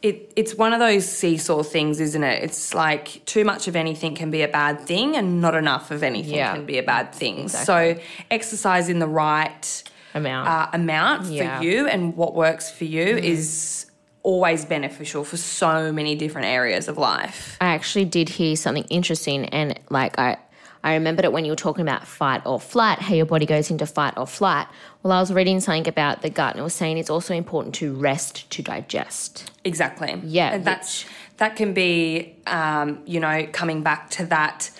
It, 0.00 0.32
it's 0.36 0.54
one 0.54 0.72
of 0.72 0.78
those 0.78 1.04
seesaw 1.08 1.62
things, 1.64 1.98
isn't 1.98 2.22
it? 2.22 2.44
It's 2.44 2.72
like 2.72 3.24
too 3.24 3.44
much 3.44 3.66
of 3.66 3.74
anything 3.74 4.14
can 4.14 4.30
be 4.30 4.42
a 4.42 4.48
bad 4.48 4.80
thing, 4.80 5.16
and 5.16 5.40
not 5.40 5.54
enough 5.56 5.90
of 5.90 6.02
anything 6.04 6.34
Yeah. 6.36 6.54
can 6.54 6.66
be 6.66 6.78
a 6.78 6.82
bad 6.84 7.12
thing. 7.12 7.40
Exactly. 7.40 7.94
So 7.96 8.00
exercise 8.30 8.88
in 8.88 9.00
the 9.00 9.08
right 9.08 9.82
amount. 10.14 10.48
uh, 10.48 10.68
amount 10.72 11.26
Yeah. 11.26 11.58
for 11.58 11.64
you 11.64 11.88
and 11.88 12.16
what 12.16 12.34
works 12.36 12.70
for 12.70 12.84
you 12.84 13.02
is 13.16 13.86
always 14.22 14.64
beneficial 14.64 15.24
for 15.24 15.36
so 15.36 15.90
many 15.90 16.14
different 16.14 16.46
areas 16.46 16.86
of 16.86 16.96
life. 16.98 17.56
I 17.60 17.66
actually 17.74 18.04
did 18.04 18.28
hear 18.28 18.54
something 18.56 18.84
interesting, 18.90 19.46
and 19.46 19.78
like 19.90 20.16
I, 20.18 20.36
I 20.84 20.94
remembered 20.94 21.24
it 21.24 21.32
when 21.32 21.44
you 21.44 21.52
were 21.52 21.56
talking 21.56 21.82
about 21.82 22.06
fight 22.06 22.42
or 22.46 22.60
flight, 22.60 23.00
how 23.00 23.14
your 23.14 23.26
body 23.26 23.46
goes 23.46 23.70
into 23.70 23.84
fight 23.86 24.14
or 24.16 24.26
flight. 24.26 24.66
Well, 25.02 25.12
I 25.12 25.20
was 25.20 25.32
reading 25.32 25.60
something 25.60 25.88
about 25.88 26.22
the 26.22 26.30
gut, 26.30 26.52
and 26.54 26.60
it 26.60 26.62
was 26.62 26.74
saying 26.74 26.98
it's 26.98 27.10
also 27.10 27.34
important 27.34 27.74
to 27.76 27.94
rest 27.94 28.48
to 28.50 28.62
digest. 28.62 29.50
Exactly. 29.64 30.20
Yeah, 30.24 30.54
And 30.54 30.64
that's 30.64 31.04
that 31.38 31.56
can 31.56 31.72
be, 31.74 32.36
um, 32.46 33.00
you 33.06 33.20
know, 33.20 33.46
coming 33.52 33.82
back 33.82 34.10
to 34.10 34.26
that. 34.26 34.70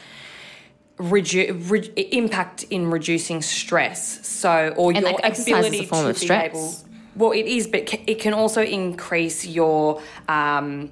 Redu- 0.99 1.71
re- 1.71 1.93
impact 2.11 2.65
in 2.71 2.91
reducing 2.91 3.41
stress. 3.41 4.27
So, 4.27 4.75
or 4.77 4.91
And, 4.91 5.03
your 5.03 5.13
like, 5.13 5.21
exercise 5.23 5.47
is 5.47 5.55
a 5.55 5.69
ability 5.69 5.87
form 5.87 6.03
to 6.05 6.11
of 6.11 6.17
be 6.17 6.21
stress. 6.27 6.51
able. 6.51 6.75
Well, 7.15 7.31
it 7.31 7.47
is, 7.47 7.69
but 7.69 7.95
it 8.09 8.19
can 8.19 8.35
also 8.35 8.63
increase 8.65 9.47
your. 9.47 10.03
Um, 10.29 10.91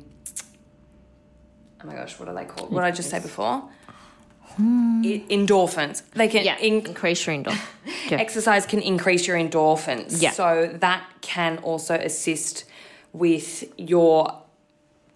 oh 1.82 1.86
my 1.88 1.94
gosh, 1.96 2.20
what 2.20 2.28
are 2.28 2.34
they 2.36 2.44
called? 2.44 2.70
What 2.72 2.82
did 2.82 2.86
I 2.86 2.90
just 2.92 3.10
say 3.10 3.18
before? 3.18 3.68
Hmm. 4.56 5.02
I- 5.04 5.22
endorphins. 5.30 6.02
They 6.14 6.28
can 6.28 6.44
Yeah, 6.44 6.56
in- 6.58 6.86
increase 6.86 7.26
your 7.26 7.36
endorphins. 7.36 7.60
Yeah. 8.10 8.18
exercise 8.18 8.66
can 8.66 8.80
increase 8.80 9.26
your 9.26 9.36
endorphins. 9.36 10.20
Yeah. 10.22 10.30
So 10.32 10.70
that 10.80 11.02
can 11.20 11.58
also 11.58 11.94
assist 11.94 12.64
with 13.12 13.64
your 13.78 14.42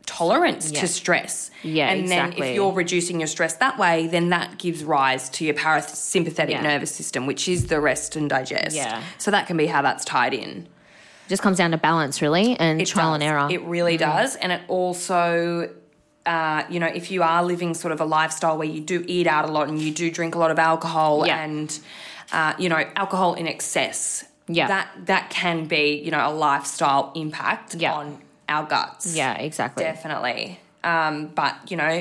tolerance 0.07 0.71
Yeah. 0.73 0.81
to 0.81 0.89
stress. 0.89 1.51
Yeah, 1.63 1.89
And 1.91 2.09
then 2.11 2.33
if 2.37 2.55
you're 2.55 2.73
reducing 2.73 3.21
your 3.21 3.27
stress 3.29 3.55
that 3.55 3.79
way, 3.79 4.07
then 4.09 4.31
that 4.31 4.59
gives 4.59 4.83
rise 4.83 5.29
to 5.31 5.45
your 5.45 5.55
parasympathetic 5.55 6.51
Yeah. 6.51 6.63
nervous 6.63 6.91
system, 6.93 7.27
which 7.27 7.49
is 7.49 7.67
the 7.67 7.81
rest 7.81 8.17
and 8.17 8.29
digest. 8.29 8.75
Yeah. 8.75 9.03
So 9.19 9.31
that 9.31 9.47
can 9.47 9.57
be 9.57 9.67
how 9.67 9.83
that's 9.83 10.05
tied 10.05 10.35
in. 10.35 10.67
It 11.27 11.29
Just 11.29 11.43
comes 11.43 11.59
down 11.59 11.71
to 11.71 11.77
balance, 11.79 12.21
really, 12.21 12.59
and 12.59 12.83
It 12.83 12.87
trial 12.89 13.11
does. 13.11 13.15
and 13.15 13.23
error. 13.23 13.47
It 13.51 13.63
really 13.63 13.97
mm-hmm. 13.99 14.17
does. 14.17 14.35
And 14.37 14.51
it 14.51 14.63
also, 14.67 15.71
uh, 16.35 16.63
you 16.73 16.79
know, 16.83 16.87
if 17.01 17.11
you 17.11 17.21
are 17.33 17.43
living 17.53 17.73
sort 17.75 17.93
of 17.97 18.01
a 18.01 18.05
lifestyle 18.19 18.57
where 18.61 18.69
you 18.77 18.81
do 18.95 18.99
eat 19.17 19.27
out 19.35 19.45
a 19.49 19.53
lot 19.57 19.67
and 19.69 19.77
you 19.85 19.91
do 20.03 20.07
drink 20.19 20.33
a 20.35 20.39
lot 20.45 20.51
of 20.55 20.59
alcohol 20.73 21.27
Yeah. 21.27 21.43
and, 21.45 21.69
uh, 22.33 22.53
you 22.63 22.69
know, 22.73 22.83
alcohol 23.03 23.35
in 23.41 23.47
excess, 23.55 24.25
Yeah. 24.47 24.69
that 24.75 24.87
that 25.07 25.25
can 25.31 25.65
be, 25.77 25.85
you 26.05 26.11
know, 26.15 26.23
a 26.31 26.35
lifestyle 26.49 27.05
impact 27.25 27.75
Yeah. 27.75 27.95
on 27.99 28.07
our 28.49 28.65
guts. 28.75 29.07
yeah, 29.23 29.35
exactly. 29.49 29.83
Definitely. 29.85 30.61
Um, 30.85 31.15
but, 31.41 31.55
you 31.71 31.77
know, 31.77 31.95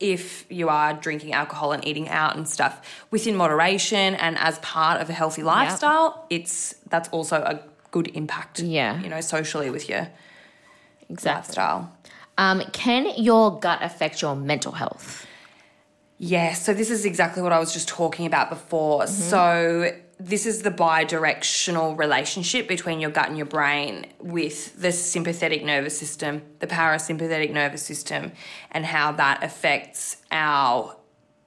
if 0.00 0.24
you 0.50 0.68
are 0.68 0.92
drinking 1.06 1.32
alcohol 1.32 1.72
and 1.72 1.82
eating 1.88 2.08
out 2.08 2.36
and 2.36 2.46
stuff 2.56 2.74
within 3.10 3.34
moderation 3.36 4.14
and 4.24 4.36
as 4.38 4.58
part 4.58 5.00
of 5.00 5.08
a 5.08 5.14
healthy 5.20 5.42
lifestyle, 5.42 6.26
it's 6.28 6.74
that's 6.92 7.08
also 7.16 7.36
a 7.54 7.56
good 7.90 8.08
impact. 8.20 8.58
Yeah. 8.60 9.00
You 9.04 9.08
know, 9.08 9.22
socially 9.22 9.70
with 9.70 9.88
your 9.88 10.08
Exactly. 11.08 11.38
lifestyle. 11.40 11.92
Um, 12.36 12.62
can 12.72 13.12
your 13.16 13.58
gut 13.58 13.78
affect 13.82 14.20
your 14.22 14.34
mental 14.34 14.72
health? 14.72 15.26
Yeah, 16.18 16.54
so 16.54 16.72
this 16.72 16.90
is 16.90 17.04
exactly 17.04 17.42
what 17.42 17.52
I 17.52 17.58
was 17.58 17.72
just 17.72 17.88
talking 17.88 18.26
about 18.26 18.48
before. 18.50 19.06
So 19.06 19.92
this 20.18 20.46
is 20.46 20.62
the 20.62 20.70
bi-directional 20.70 21.96
relationship 21.96 22.68
between 22.68 23.00
your 23.00 23.10
gut 23.10 23.28
and 23.28 23.36
your 23.36 23.46
brain 23.46 24.06
with 24.20 24.80
the 24.80 24.92
sympathetic 24.92 25.64
nervous 25.64 25.98
system, 25.98 26.42
the 26.60 26.66
parasympathetic 26.68 27.50
nervous 27.52 27.82
system, 27.82 28.32
and 28.70 28.86
how 28.86 29.12
that 29.12 29.42
affects 29.42 30.18
our 30.30 30.96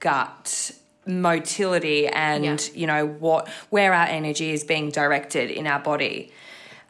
gut 0.00 0.72
motility 1.06 2.06
and 2.06 2.44
Yeah. 2.44 2.58
you 2.74 2.86
know 2.86 3.06
what 3.06 3.48
where 3.70 3.94
our 3.94 4.06
energy 4.06 4.52
is 4.52 4.62
being 4.64 4.90
directed 4.90 5.50
in 5.50 5.66
our 5.66 5.80
body. 5.80 6.30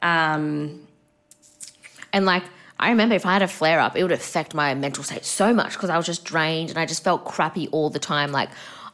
Um, 0.02 0.86
And 2.12 2.24
like, 2.26 2.42
I 2.80 2.90
remember 2.90 3.14
if 3.14 3.26
I 3.26 3.32
had 3.32 3.42
a 3.42 3.48
flare 3.48 3.80
up, 3.80 3.96
it 3.96 4.02
would 4.02 4.12
affect 4.12 4.54
my 4.54 4.74
mental 4.74 5.02
state 5.02 5.24
so 5.24 5.52
much 5.52 5.72
because 5.72 5.90
I 5.90 5.96
was 5.96 6.06
just 6.06 6.24
drained 6.24 6.70
and 6.70 6.78
I 6.78 6.86
just 6.86 7.02
felt 7.02 7.24
crappy 7.24 7.68
all 7.68 7.90
the 7.90 7.98
time. 7.98 8.30
Like, 8.32 8.50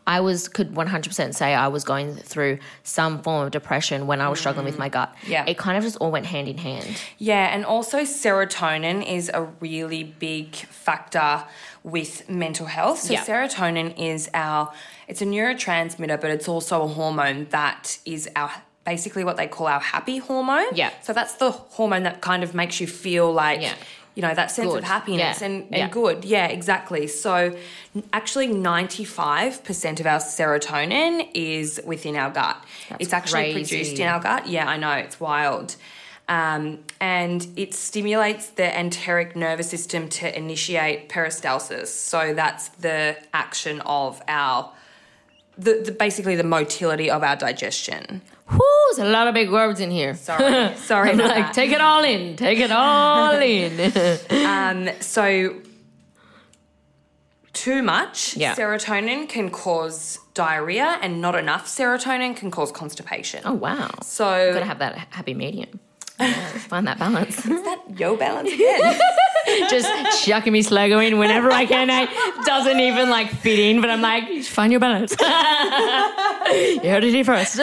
I 0.06 0.20
was 0.20 0.48
could 0.48 0.74
100% 0.74 1.34
say 1.34 1.54
I 1.54 1.68
was 1.68 1.82
going 1.82 2.14
through 2.14 2.58
some 2.82 3.22
form 3.22 3.46
of 3.46 3.52
depression 3.52 4.06
when 4.06 4.20
I 4.20 4.28
was 4.28 4.38
struggling 4.38 4.66
with 4.66 4.78
my 4.78 4.90
gut. 4.90 5.14
Yeah. 5.26 5.44
It 5.46 5.56
kind 5.56 5.78
of 5.78 5.84
just 5.84 5.96
all 5.96 6.10
went 6.10 6.26
hand 6.26 6.46
in 6.46 6.58
hand. 6.58 7.00
Yeah, 7.16 7.54
and 7.54 7.64
also 7.64 8.00
serotonin 8.00 9.06
is 9.10 9.30
a 9.32 9.44
really 9.60 10.02
big 10.04 10.54
factor 10.56 11.44
with 11.82 12.28
mental 12.28 12.66
health. 12.66 13.00
So 13.00 13.14
Yeah. 13.14 13.24
serotonin 13.24 13.98
is 13.98 14.28
our 14.34 14.72
it's 15.06 15.20
a 15.22 15.26
neurotransmitter, 15.26 16.18
but 16.20 16.30
it's 16.30 16.48
also 16.48 16.82
a 16.82 16.88
hormone 16.88 17.46
that 17.50 17.98
is 18.06 18.28
our 18.36 18.50
basically 18.84 19.24
what 19.24 19.36
they 19.36 19.46
call 19.46 19.66
our 19.66 19.80
happy 19.80 20.18
hormone. 20.18 20.66
Yeah. 20.74 20.90
So 21.02 21.12
that's 21.12 21.34
the 21.34 21.50
hormone 21.50 22.02
that 22.04 22.20
kind 22.20 22.42
of 22.42 22.54
makes 22.54 22.80
you 22.80 22.86
feel 22.86 23.32
like 23.32 23.60
Yeah. 23.62 23.74
you 24.14 24.22
know 24.22 24.34
that 24.34 24.50
sense 24.50 24.68
Good. 24.72 24.78
of 24.78 24.84
happiness 24.84 25.40
Yeah. 25.40 25.46
and, 25.46 25.62
and 25.64 25.76
Yeah. 25.76 25.88
good. 25.88 26.24
Yeah, 26.24 26.46
exactly. 26.46 27.06
So 27.06 27.56
actually 28.12 28.48
95% 28.48 30.00
of 30.00 30.06
our 30.06 30.18
serotonin 30.20 31.28
is 31.34 31.80
within 31.84 32.16
our 32.16 32.30
gut. 32.30 32.56
it's 33.00 33.12
actually 33.12 33.52
crazy. 33.52 33.76
produced 33.76 33.98
in 34.00 34.06
our 34.06 34.20
gut. 34.20 34.46
Yeah, 34.46 34.68
I 34.68 34.76
know, 34.76 34.92
it's 34.92 35.18
wild. 35.18 35.76
Um, 36.26 36.78
and 37.00 37.46
it 37.56 37.74
stimulates 37.74 38.48
the 38.48 38.64
enteric 38.78 39.36
nervous 39.36 39.68
system 39.68 40.08
to 40.10 40.36
initiate 40.36 41.08
peristalsis. 41.10 41.88
So 41.88 42.32
that's 42.34 42.68
the 42.68 43.16
action 43.34 43.82
of 43.84 44.22
our, 44.26 44.72
the, 45.58 45.82
the 45.84 45.92
basically 45.92 46.34
the 46.36 46.44
motility 46.44 47.10
of 47.10 47.22
our 47.22 47.36
digestion. 47.36 48.22
Whoo, 48.50 48.60
there's 48.94 48.98
a 49.08 49.10
lot 49.10 49.26
of 49.26 49.34
big 49.34 49.50
words 49.50 49.80
in 49.80 49.90
here. 49.90 50.14
Sorry, 50.14 50.74
sorry 50.76 51.14
like, 51.14 51.46
that. 51.46 51.54
take 51.54 51.70
it 51.72 51.80
all 51.80 52.04
in, 52.04 52.36
take 52.36 52.58
it 52.58 52.70
all 52.70 53.32
in. 53.40 53.92
Um, 54.46 54.88
so 55.00 55.56
too 57.52 57.82
much 57.82 58.36
Yeah. 58.36 58.54
serotonin 58.54 59.28
can 59.28 59.50
cause 59.50 60.18
diarrhea, 60.34 60.98
and 61.00 61.20
not 61.20 61.34
enough 61.36 61.66
serotonin 61.66 62.36
can 62.36 62.50
cause 62.50 62.72
constipation. 62.72 63.42
oh, 63.44 63.52
wow. 63.54 63.88
So 64.02 64.52
Gotta 64.52 64.64
have 64.66 64.80
that 64.80 64.96
happy 65.10 65.34
medium. 65.34 65.80
Find 66.18 66.86
that 66.86 66.98
balance. 66.98 67.38
Is 67.38 67.62
that 67.64 67.80
yo 67.98 68.16
balance 68.16 68.52
again. 68.52 69.00
just 69.68 70.24
chucking 70.24 70.52
me 70.52 70.62
in 71.00 71.18
whenever 71.18 71.50
I 71.50 71.66
can. 71.66 71.90
I 71.90 72.06
doesn't 72.44 72.78
even 72.80 73.10
like 73.10 73.30
fit 73.30 73.58
in, 73.58 73.80
but 73.80 73.90
I'm 73.90 74.00
like, 74.00 74.42
find 74.44 74.72
your 74.72 74.80
balance. 74.80 75.10
you 75.20 76.88
heard 76.88 77.02
it 77.04 77.12
here 77.12 77.24
first. 77.24 77.58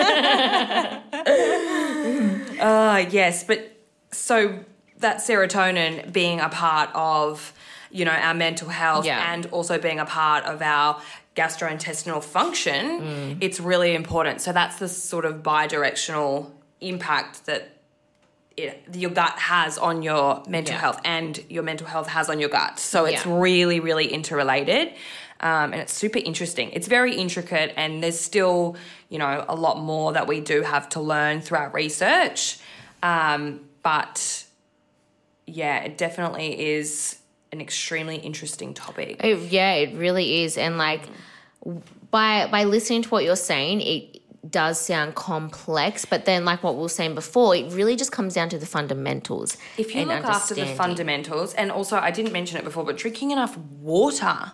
Uh, 2.59 3.05
yes, 3.09 3.43
but 3.43 3.71
so 4.11 4.59
that 4.99 5.17
serotonin 5.17 6.11
being 6.11 6.39
a 6.39 6.49
part 6.49 6.89
of, 6.93 7.53
you 7.89 8.05
know, 8.05 8.11
our 8.11 8.33
mental 8.33 8.69
health 8.69 9.05
Yeah. 9.05 9.33
and 9.33 9.45
also 9.47 9.77
being 9.79 9.99
a 9.99 10.05
part 10.05 10.43
of 10.45 10.61
our 10.61 11.01
gastrointestinal 11.35 12.21
function, 12.23 13.37
it's 13.41 13.59
really 13.59 13.95
important. 13.95 14.41
So 14.41 14.51
that's 14.51 14.77
the 14.79 14.87
sort 14.89 15.25
of 15.25 15.41
bi-directional 15.41 16.53
impact 16.81 17.45
that 17.45 17.61
it, 17.61 17.77
your 18.93 19.11
gut 19.11 19.37
has 19.39 19.77
on 19.77 20.01
your 20.01 20.43
mental 20.47 20.75
Yeah. 20.75 20.81
health 20.81 20.99
and 21.05 21.39
your 21.49 21.63
mental 21.63 21.87
health 21.87 22.07
has 22.07 22.29
on 22.29 22.39
your 22.39 22.49
gut. 22.49 22.79
So 22.79 23.05
it's 23.05 23.25
Yeah. 23.25 23.39
really, 23.39 23.79
really 23.79 24.07
interrelated. 24.07 24.93
Um, 25.39 25.73
and 25.73 25.81
it's 25.81 25.93
super 25.93 26.19
interesting. 26.19 26.69
It's 26.71 26.87
very 26.87 27.15
intricate, 27.15 27.73
and 27.75 28.03
there's 28.03 28.19
still, 28.19 28.75
you 29.09 29.17
know, 29.17 29.43
a 29.49 29.55
lot 29.55 29.79
more 29.79 30.13
that 30.13 30.27
we 30.27 30.39
do 30.39 30.61
have 30.61 30.87
to 30.89 30.99
learn 31.01 31.41
through 31.41 31.57
our 31.57 31.69
research. 31.69 32.57
Um, 33.01 33.61
but 33.81 34.43
yeah, 35.47 35.79
it 35.79 35.97
definitely 35.97 36.49
is 36.77 37.17
an 37.51 37.59
extremely 37.59 38.17
interesting 38.17 38.73
topic. 38.75 39.17
It- 39.23 39.39
yeah, 39.51 39.73
it 39.73 39.95
really 39.95 40.43
is. 40.43 40.57
And 40.57 40.77
like 40.77 41.01
by 42.11 42.47
by 42.51 42.63
listening 42.65 43.01
to 43.03 43.09
what 43.09 43.23
you're 43.23 43.35
saying, 43.35 43.81
it 43.81 44.20
does 44.49 44.79
sound 44.79 45.15
complex, 45.15 46.05
but 46.05 46.25
then 46.25 46.45
like 46.45 46.63
what 46.63 46.75
we 46.75 46.81
were 46.81 46.89
saying 46.89 47.15
before, 47.15 47.55
it 47.55 47.71
really 47.73 47.95
just 47.95 48.11
comes 48.11 48.33
down 48.33 48.49
to 48.49 48.57
the 48.57 48.65
fundamentals. 48.65 49.57
If 49.77 49.93
you 49.93 50.05
look 50.05 50.23
after 50.23 50.55
the 50.55 50.65
fundamentals, 50.65 51.53
and 51.53 51.71
also 51.71 51.97
I 51.97 52.11
didn't 52.11 52.31
mention 52.31 52.57
it 52.57 52.63
before, 52.63 52.83
but 52.83 52.97
drinking 52.97 53.31
enough 53.31 53.57
water. 53.57 54.53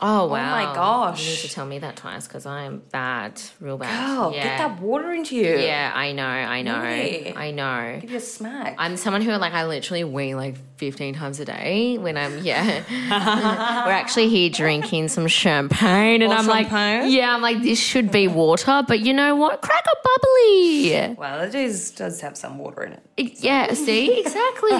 Oh, 0.00 0.24
oh 0.24 0.26
wow! 0.28 0.50
my 0.50 0.74
gosh. 0.74 1.24
You 1.24 1.30
need 1.30 1.38
to 1.40 1.48
tell 1.48 1.64
me 1.66 1.78
that 1.78 1.96
twice 1.96 2.26
because 2.28 2.44
I'm 2.46 2.82
bad, 2.92 3.40
real 3.60 3.78
bad. 3.78 4.16
Girl, 4.16 4.32
yeah. 4.34 4.42
get 4.44 4.58
that 4.58 4.80
water 4.80 5.12
into 5.12 5.36
you. 5.36 5.56
Yeah, 5.56 5.90
I 5.94 6.12
know, 6.12 6.26
I 6.26 6.62
know, 6.62 6.80
Really? 6.82 7.34
I 7.34 7.50
know. 7.50 7.98
Give 8.00 8.10
you 8.10 8.16
a 8.18 8.20
smack. 8.20 8.74
I'm 8.78 8.96
someone 8.96 9.22
who 9.22 9.32
like 9.32 9.54
I 9.54 9.66
literally 9.66 10.04
wee 10.04 10.34
like 10.34 10.56
15 10.76 11.14
times 11.14 11.40
a 11.40 11.44
day 11.46 11.96
when 11.98 12.16
I'm 12.18 12.44
yeah. 12.44 12.82
We're 13.86 13.92
actually 13.92 14.28
here 14.28 14.50
drinking 14.50 15.08
some 15.08 15.26
champagne 15.28 16.20
and 16.22 16.30
More 16.30 16.38
I'm 16.40 16.46
like 16.46 16.66
champagne? 16.68 17.10
yeah, 17.12 17.34
I'm 17.34 17.40
like 17.40 17.62
this 17.62 17.80
should 17.80 18.10
be 18.12 18.28
water, 18.28 18.82
but 18.86 19.00
you 19.00 19.12
know 19.14 19.34
what? 19.36 19.62
Crack 19.62 19.84
a 19.86 19.96
bubbly. 20.04 21.14
well, 21.18 21.40
it 21.40 21.54
is 21.54 21.90
does 21.92 22.20
have 22.20 22.36
some 22.36 22.58
water 22.58 22.82
in 22.84 22.92
it. 22.92 23.02
It- 23.16 23.40
yeah, 23.42 23.72
see? 23.72 24.20
Exactly. 24.26 24.72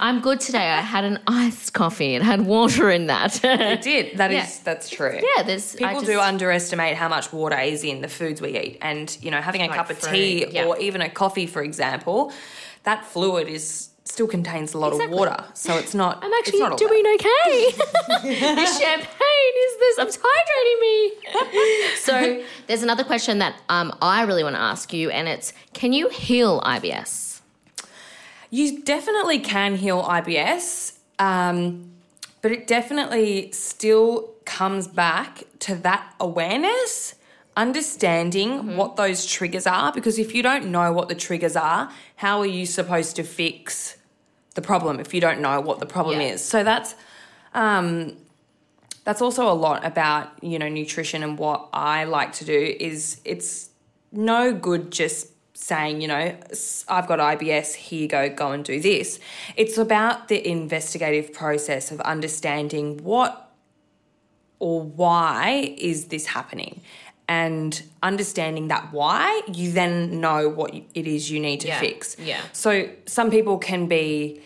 I'm 0.00 0.20
good 0.20 0.40
today. 0.40 0.70
I 0.70 0.80
had 0.80 1.04
an 1.04 1.18
iced 1.26 1.72
coffee 1.72 2.14
and 2.14 2.24
had 2.24 2.42
water 2.46 2.90
in 2.90 3.08
that. 3.08 3.40
It 3.44 3.82
did. 3.82 4.16
That 4.18 4.30
is 4.37 4.37
Yeah. 4.38 4.50
that's 4.64 4.88
true. 4.88 5.18
yeah, 5.36 5.42
there's 5.42 5.74
People 5.74 5.94
just- 6.00 6.06
do 6.06 6.20
underestimate 6.20 6.96
how 6.96 7.08
much 7.08 7.32
water 7.32 7.58
is 7.58 7.84
in 7.84 8.00
the 8.00 8.08
foods 8.08 8.40
we 8.40 8.58
eat. 8.58 8.78
And, 8.80 9.16
you 9.20 9.30
know, 9.30 9.40
having 9.40 9.62
a 9.62 9.66
Like 9.66 9.76
cup 9.76 9.90
of 9.90 9.98
fruit, 9.98 10.12
tea 10.12 10.46
yeah. 10.50 10.64
or 10.64 10.78
even 10.78 11.00
a 11.02 11.08
coffee, 11.10 11.46
for 11.46 11.62
example, 11.62 12.32
that 12.84 13.04
fluid 13.04 13.48
is 13.48 13.88
still 14.04 14.26
contains 14.26 14.72
a 14.72 14.78
lot 14.78 14.92
Exactly. 14.92 15.12
of 15.12 15.18
water, 15.18 15.44
so 15.52 15.76
it's 15.76 15.94
not. 15.94 16.24
I'm 16.24 16.32
actually 16.32 16.60
not 16.60 16.78
doing 16.78 17.04
okay. 17.16 17.72
this 18.54 18.78
champagne 18.80 19.54
is 19.66 19.78
this. 19.82 19.98
It's 19.98 20.18
hydrating 20.26 20.80
me. 20.80 20.96
so 22.08 22.42
there's 22.66 22.82
another 22.82 23.04
question 23.04 23.38
that 23.40 23.54
um, 23.68 23.92
I 24.00 24.22
really 24.22 24.42
want 24.42 24.56
to 24.56 24.60
ask 24.62 24.94
you, 24.94 25.10
and 25.10 25.28
it's: 25.28 25.52
Can 25.74 25.92
you 25.92 26.08
heal 26.08 26.60
IBS? 26.62 27.40
You 28.50 28.82
definitely 28.82 29.40
can 29.40 29.76
heal 29.76 30.02
IBS, 30.02 30.94
um, 31.18 31.90
but 32.48 32.56
it 32.56 32.66
definitely 32.66 33.52
still 33.52 34.32
comes 34.46 34.88
back 34.88 35.42
to 35.58 35.74
that 35.74 36.14
awareness, 36.18 37.14
understanding 37.58 38.74
what 38.74 38.96
those 38.96 39.26
triggers 39.26 39.66
are. 39.66 39.92
Because 39.92 40.18
if 40.18 40.34
you 40.34 40.42
don't 40.42 40.70
know 40.70 40.90
what 40.90 41.10
the 41.10 41.14
triggers 41.14 41.56
are, 41.56 41.92
how 42.16 42.38
are 42.38 42.46
you 42.46 42.64
supposed 42.64 43.16
to 43.16 43.22
fix 43.22 43.98
the 44.54 44.62
problem 44.62 44.98
if 44.98 45.12
you 45.12 45.20
don't 45.20 45.42
know 45.42 45.60
what 45.60 45.78
the 45.78 45.84
problem 45.84 46.22
Yeah. 46.22 46.28
is? 46.28 46.42
So 46.42 46.64
that's 46.64 46.94
um, 47.52 48.16
that's 49.04 49.20
also 49.20 49.46
a 49.46 49.52
lot 49.52 49.84
about 49.84 50.42
you 50.42 50.58
know 50.58 50.70
nutrition 50.70 51.22
and 51.22 51.38
what 51.38 51.68
I 51.74 52.04
like 52.04 52.32
to 52.40 52.46
do 52.46 52.76
is 52.80 53.20
it's 53.26 53.68
no 54.10 54.54
good 54.54 54.90
just 54.90 55.26
saying 55.60 56.00
you 56.00 56.06
know 56.06 56.36
I've 56.88 57.08
got 57.08 57.18
IBS 57.18 57.74
here 57.74 58.02
you 58.02 58.08
go 58.08 58.28
go 58.30 58.52
and 58.52 58.64
do 58.64 58.80
this 58.80 59.18
it's 59.56 59.76
about 59.76 60.28
the 60.28 60.46
investigative 60.48 61.32
process 61.32 61.90
of 61.90 62.00
understanding 62.02 62.98
what 63.02 63.50
or 64.60 64.82
why 64.82 65.74
is 65.78 66.06
this 66.06 66.26
happening 66.26 66.80
and 67.28 67.82
understanding 68.02 68.68
that 68.68 68.92
why 68.92 69.42
you 69.52 69.72
then 69.72 70.20
know 70.20 70.48
what 70.48 70.72
it 70.74 71.06
is 71.06 71.30
you 71.30 71.40
need 71.40 71.60
to 71.60 71.68
Yeah. 71.68 71.80
fix 71.80 72.16
Yeah. 72.18 72.40
so 72.52 72.88
some 73.06 73.30
people 73.30 73.58
can 73.58 73.86
be 73.88 74.40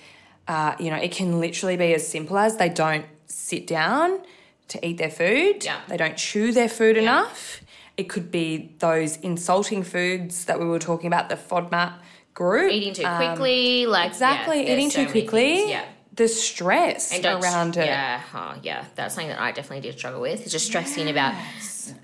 uh, 0.49 0.75
you 0.81 0.91
know 0.91 0.97
it 0.97 1.13
can 1.13 1.41
literally 1.41 1.77
be 1.77 1.93
as 1.95 2.07
simple 2.07 2.39
as 2.39 2.57
they 2.57 2.69
don't 2.71 3.05
sit 3.27 3.67
down 3.67 4.21
to 4.69 4.85
eat 4.87 4.97
their 4.97 5.11
food 5.11 5.63
Yeah. 5.65 5.81
they 5.89 5.99
don't 5.99 6.17
chew 6.17 6.53
their 6.53 6.69
food 6.71 6.97
enough 6.97 7.61
it 7.97 8.05
could 8.09 8.31
be 8.31 8.75
those 8.79 9.17
insulting 9.19 9.83
foods 9.83 10.45
that 10.47 10.59
we 10.59 10.67
were 10.67 10.79
talking 10.79 11.07
about 11.07 11.29
the 11.29 11.37
FODMAP 11.37 11.93
group 12.35 12.73
Eating 12.73 12.95
too 12.95 13.07
quickly, 13.17 13.87
like 13.87 14.07
Um, 14.07 14.11
exactly 14.11 14.67
yeah, 14.67 14.73
eating 14.73 14.91
too 14.91 15.07
quickly 15.07 15.57
things, 15.57 15.71
Yeah. 15.71 15.85
the 16.15 16.29
stress 16.29 17.13
And 17.13 17.25
around 17.27 17.77
it 17.77 17.87
Yeah, 17.87 18.19
huh, 18.19 18.55
yeah, 18.63 18.85
that's 18.95 19.15
something 19.15 19.29
that 19.29 19.41
I 19.41 19.53
definitely 19.53 19.81
did 19.89 19.99
struggle 19.99 20.21
with. 20.23 20.41
It's 20.41 20.51
just 20.53 20.67
stressing 20.67 21.11
about 21.11 21.35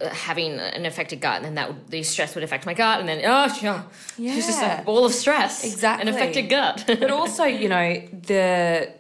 uh, 0.01 0.09
having 0.11 0.59
an 0.59 0.85
affected 0.85 1.21
gut, 1.21 1.37
and 1.37 1.45
then 1.47 1.55
that 1.55 1.69
would, 1.69 1.89
the 1.89 2.03
stress 2.03 2.35
would 2.35 2.45
affect 2.45 2.67
my 2.67 2.75
gut, 2.75 3.01
and 3.01 3.09
then 3.09 3.21
oh, 3.25 3.57
yeah, 3.63 3.83
it's 4.19 4.47
just 4.47 4.61
a 4.63 4.83
ball 4.85 5.07
of 5.07 5.13
stress, 5.13 5.65
Exactly. 5.65 6.03
an 6.09 6.15
affected 6.15 6.49
gut. 6.51 6.85
but 7.01 7.11
also 7.11 7.45
you 7.45 7.69
know 7.69 8.03
the 8.27 8.93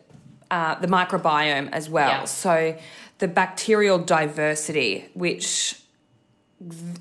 uh, 0.50 0.76
the 0.76 0.86
microbiome 0.86 1.68
as 1.72 1.90
well. 1.90 2.08
Yeah. 2.08 2.24
So 2.24 2.78
the 3.18 3.28
bacterial 3.28 3.98
diversity, 3.98 5.08
which 5.14 5.74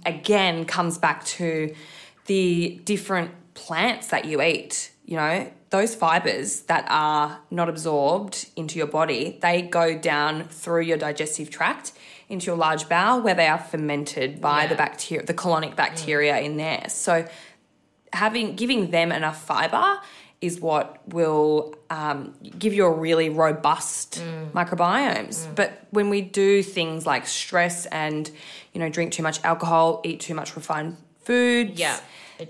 again 0.05 0.65
comes 0.65 0.97
back 0.97 1.25
to 1.25 1.73
the 2.25 2.79
different 2.83 3.31
plants 3.53 4.07
that 4.07 4.25
you 4.25 4.41
eat. 4.41 4.91
You 5.05 5.15
know 5.17 5.51
those 5.69 5.95
fibers 5.95 6.61
that 6.61 6.85
are 6.89 7.39
not 7.51 7.67
absorbed 7.67 8.49
into 8.55 8.77
your 8.77 8.87
body, 8.87 9.37
they 9.41 9.61
go 9.61 9.97
down 9.97 10.45
through 10.45 10.81
your 10.81 10.97
digestive 10.97 11.49
tract 11.49 11.91
into 12.29 12.45
your 12.47 12.55
large 12.55 12.87
bowel 12.87 13.21
where 13.21 13.33
they 13.33 13.47
are 13.47 13.57
fermented 13.57 14.39
by 14.39 14.63
Yeah. 14.63 14.67
the 14.69 14.75
bacteria, 14.75 15.25
the 15.25 15.33
colonic 15.33 15.71
mm. 15.71 15.75
bacteria 15.75 16.39
in 16.39 16.57
there. 16.57 16.85
So 16.89 17.27
having 18.13 18.55
giving 18.55 18.91
them 18.91 19.11
enough 19.11 19.41
fiber 19.43 19.99
is 20.39 20.59
what 20.59 21.01
will 21.07 21.75
um, 21.89 22.33
give 22.59 22.73
you 22.73 22.85
a 22.85 22.91
really 22.91 23.29
robust 23.29 24.21
microbiomes. 24.53 25.47
But 25.55 25.85
when 25.91 26.09
we 26.09 26.21
do 26.21 26.61
things 26.61 27.05
like 27.05 27.25
stress 27.27 27.85
and 27.87 28.29
you 28.73 28.79
know 28.79 28.89
drink 28.89 29.13
too 29.13 29.23
much 29.23 29.43
alcohol, 29.43 30.01
eat 30.03 30.19
too 30.19 30.35
much 30.35 30.55
refined 30.55 30.97
foods, 31.23 31.79
Yeah, 31.79 31.99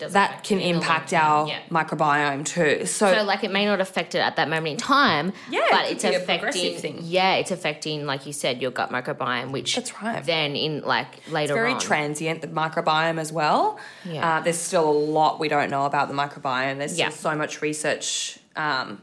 that 0.09 0.43
can 0.43 0.59
it 0.59 0.67
impact 0.75 1.13
our 1.13 1.47
yeah. 1.47 1.59
microbiome 1.69 2.45
too. 2.45 2.85
So, 2.85 3.13
so 3.13 3.23
like 3.23 3.43
it 3.43 3.51
may 3.51 3.65
not 3.65 3.79
affect 3.79 4.15
it 4.15 4.19
at 4.19 4.35
that 4.35 4.49
moment 4.49 4.67
in 4.73 4.77
time, 4.77 5.33
Yeah, 5.49 5.61
but 5.69 5.83
could 5.83 5.91
it's 5.93 6.03
be 6.03 6.09
a 6.15 6.19
progressive 6.19 6.45
affecting. 6.77 6.95
thing. 6.95 6.99
Yeah, 7.03 7.35
it's 7.35 7.51
affecting, 7.51 8.05
like 8.05 8.25
you 8.25 8.33
said, 8.33 8.61
your 8.61 8.71
gut 8.71 8.91
microbiome, 8.91 9.51
which 9.51 9.75
That's 9.75 10.01
right. 10.01 10.23
Then 10.23 10.55
in 10.55 10.81
like 10.81 11.27
later 11.29 11.53
very 11.53 11.73
on, 11.73 11.79
transient 11.79 12.41
the 12.41 12.47
microbiome 12.47 13.19
as 13.19 13.31
well. 13.31 13.79
Yeah. 14.05 14.37
Uh, 14.37 14.41
there's 14.41 14.57
still 14.57 14.89
a 14.89 14.91
lot 14.91 15.39
we 15.39 15.47
don't 15.47 15.69
know 15.69 15.85
about 15.85 16.07
the 16.09 16.13
microbiome. 16.13 16.77
There's 16.79 16.97
Yeah. 16.97 17.09
so 17.09 17.35
much 17.35 17.61
research, 17.61 18.39
um, 18.55 19.01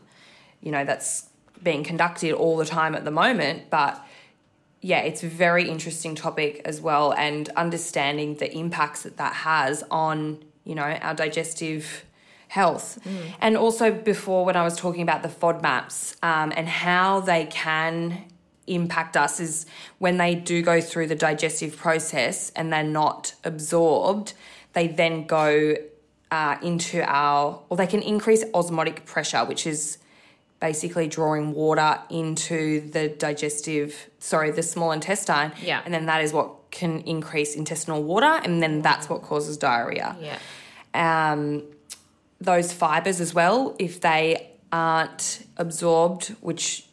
you 0.61 0.71
know, 0.71 0.85
that's 0.85 1.29
being 1.63 1.83
conducted 1.85 2.33
all 2.33 2.57
the 2.57 2.67
time 2.67 2.95
at 2.95 3.05
the 3.05 3.11
moment. 3.11 3.71
But 3.71 4.05
yeah, 4.83 4.99
it's 4.99 5.23
a 5.23 5.29
very 5.29 5.67
interesting 5.71 6.15
topic 6.15 6.61
as 6.67 6.79
well, 6.79 7.13
and 7.13 7.49
understanding 7.57 8.35
the 8.35 8.55
impacts 8.55 9.05
that 9.05 9.17
that 9.17 9.33
has 9.33 9.83
on 9.91 10.45
you 10.65 10.75
know 10.75 10.83
our 10.83 11.15
digestive 11.15 12.05
health. 12.49 12.99
And 13.41 13.57
also 13.57 13.91
before 13.91 14.45
when 14.45 14.57
I 14.57 14.63
was 14.63 14.77
talking 14.77 15.03
about 15.03 15.23
the 15.23 15.29
FODMAPs 15.29 16.17
um, 16.23 16.53
and 16.57 16.69
how 16.69 17.21
they 17.21 17.47
can 17.47 18.27
impact 18.67 19.17
us 19.17 19.41
is 19.41 19.67
when 19.99 20.19
they 20.19 20.35
do 20.35 20.63
go 20.63 20.81
through 20.81 21.09
the 21.09 21.15
digestive 21.15 21.77
process 21.77 22.51
and 22.51 22.73
they're 22.73 22.85
not 22.85 23.35
absorbed, 23.45 24.35
they 24.73 24.87
then 24.87 25.27
go 25.27 25.75
uh, 26.31 26.57
into 26.63 27.03
our, 27.03 27.61
or 27.69 27.77
they 27.77 27.87
can 27.87 28.03
increase 28.03 28.45
osmotic 28.55 29.05
pressure, 29.05 29.45
which 29.45 29.67
is 29.67 29.99
basically 30.61 31.07
drawing 31.07 31.53
water 31.53 31.99
into 32.09 32.89
the 32.91 33.09
digestive, 33.09 34.11
sorry, 34.19 34.51
the 34.51 34.63
small 34.63 34.93
intestine. 34.93 35.53
Yeah. 35.63 35.83
And 35.85 35.93
then 35.93 36.07
that 36.07 36.23
is 36.23 36.33
what 36.33 36.64
can 36.75 37.01
increase 37.03 37.55
intestinal 37.55 38.03
water, 38.03 38.41
and 38.45 38.63
then 38.63 38.83
that's 38.83 39.09
what 39.09 39.23
causes 39.23 39.57
diarrhea 39.57 40.17
Yeah, 40.21 40.39
um, 41.33 41.63
those 42.41 42.73
fibers 42.73 43.21
as 43.21 43.33
well, 43.33 43.75
if 43.79 44.01
they 44.01 44.51
aren't 44.71 45.47
absorbed, 45.57 46.35
which 46.41 46.87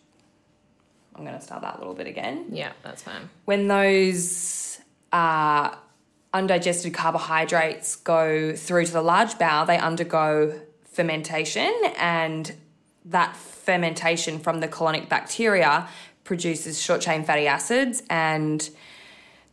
I'm 1.16 1.26
going 1.26 1.38
to 1.38 1.44
start 1.44 1.62
that 1.64 1.76
a 1.76 1.80
little 1.80 1.94
bit 1.96 2.08
again. 2.08 2.46
yeah, 2.52 2.72
that's 2.84 3.02
fine. 3.02 3.30
When 3.46 3.68
those 3.68 4.80
uh, 5.12 5.76
undigested 6.34 6.94
carbohydrates 6.94 7.96
go 7.98 8.56
through 8.56 8.86
to 8.86 8.94
the 8.94 9.02
large 9.02 9.38
bowel, 9.38 9.66
they 9.66 9.78
undergo 9.78 10.60
fermentation, 10.86 11.74
and 11.98 12.54
that 13.06 13.36
fermentation 13.36 14.40
from 14.40 14.60
the 14.60 14.68
colonic 14.68 15.10
bacteria 15.10 15.88
produces 16.24 16.80
short 16.82 17.02
chain 17.02 17.24
fatty 17.24 17.48
acids 17.48 18.04
and 18.10 18.70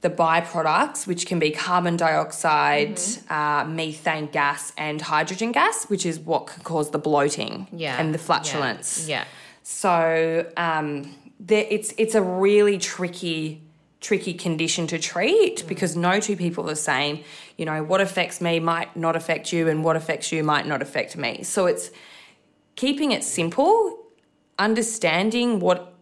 the 0.01 0.11
byproducts, 0.11 1.07
which 1.07 1.27
can 1.27 1.39
be 1.39 1.51
carbon 1.51 1.97
dioxide, 1.97 3.01
uh, 3.29 3.65
methane 3.65 4.27
gas, 4.27 4.73
and 4.79 5.01
hydrogen 5.01 5.51
gas, 5.53 5.87
which 5.87 6.07
is 6.07 6.21
what 6.21 6.47
can 6.47 6.63
cause 6.63 6.91
the 6.91 6.99
bloating 6.99 7.67
Yeah, 7.73 8.01
and 8.01 8.15
the 8.15 8.19
flatulence. 8.19 9.09
Yeah, 9.09 9.25
So 9.63 10.51
um, 10.57 11.15
there, 11.41 11.67
it's 11.69 11.93
it's 11.99 12.15
a 12.15 12.23
really 12.23 12.79
tricky 12.79 13.63
tricky 14.01 14.33
condition 14.33 14.87
to 14.87 14.97
treat 14.97 15.65
because 15.67 15.97
no 15.97 16.21
two 16.21 16.37
people 16.37 16.65
are 16.65 16.69
the 16.69 16.77
same. 16.77 17.25
You 17.57 17.67
know 17.67 17.83
what 17.83 18.01
affects 18.01 18.41
me 18.41 18.61
might 18.61 18.97
not 18.97 19.17
affect 19.17 19.53
you, 19.53 19.69
and 19.69 19.83
what 19.83 19.97
affects 19.97 20.31
you 20.31 20.45
might 20.45 20.67
not 20.67 20.81
affect 20.81 21.17
me. 21.17 21.43
So 21.43 21.67
it's 21.67 21.91
keeping 22.77 23.11
it 23.11 23.25
simple, 23.25 23.99
understanding 24.61 25.59
what 25.59 25.95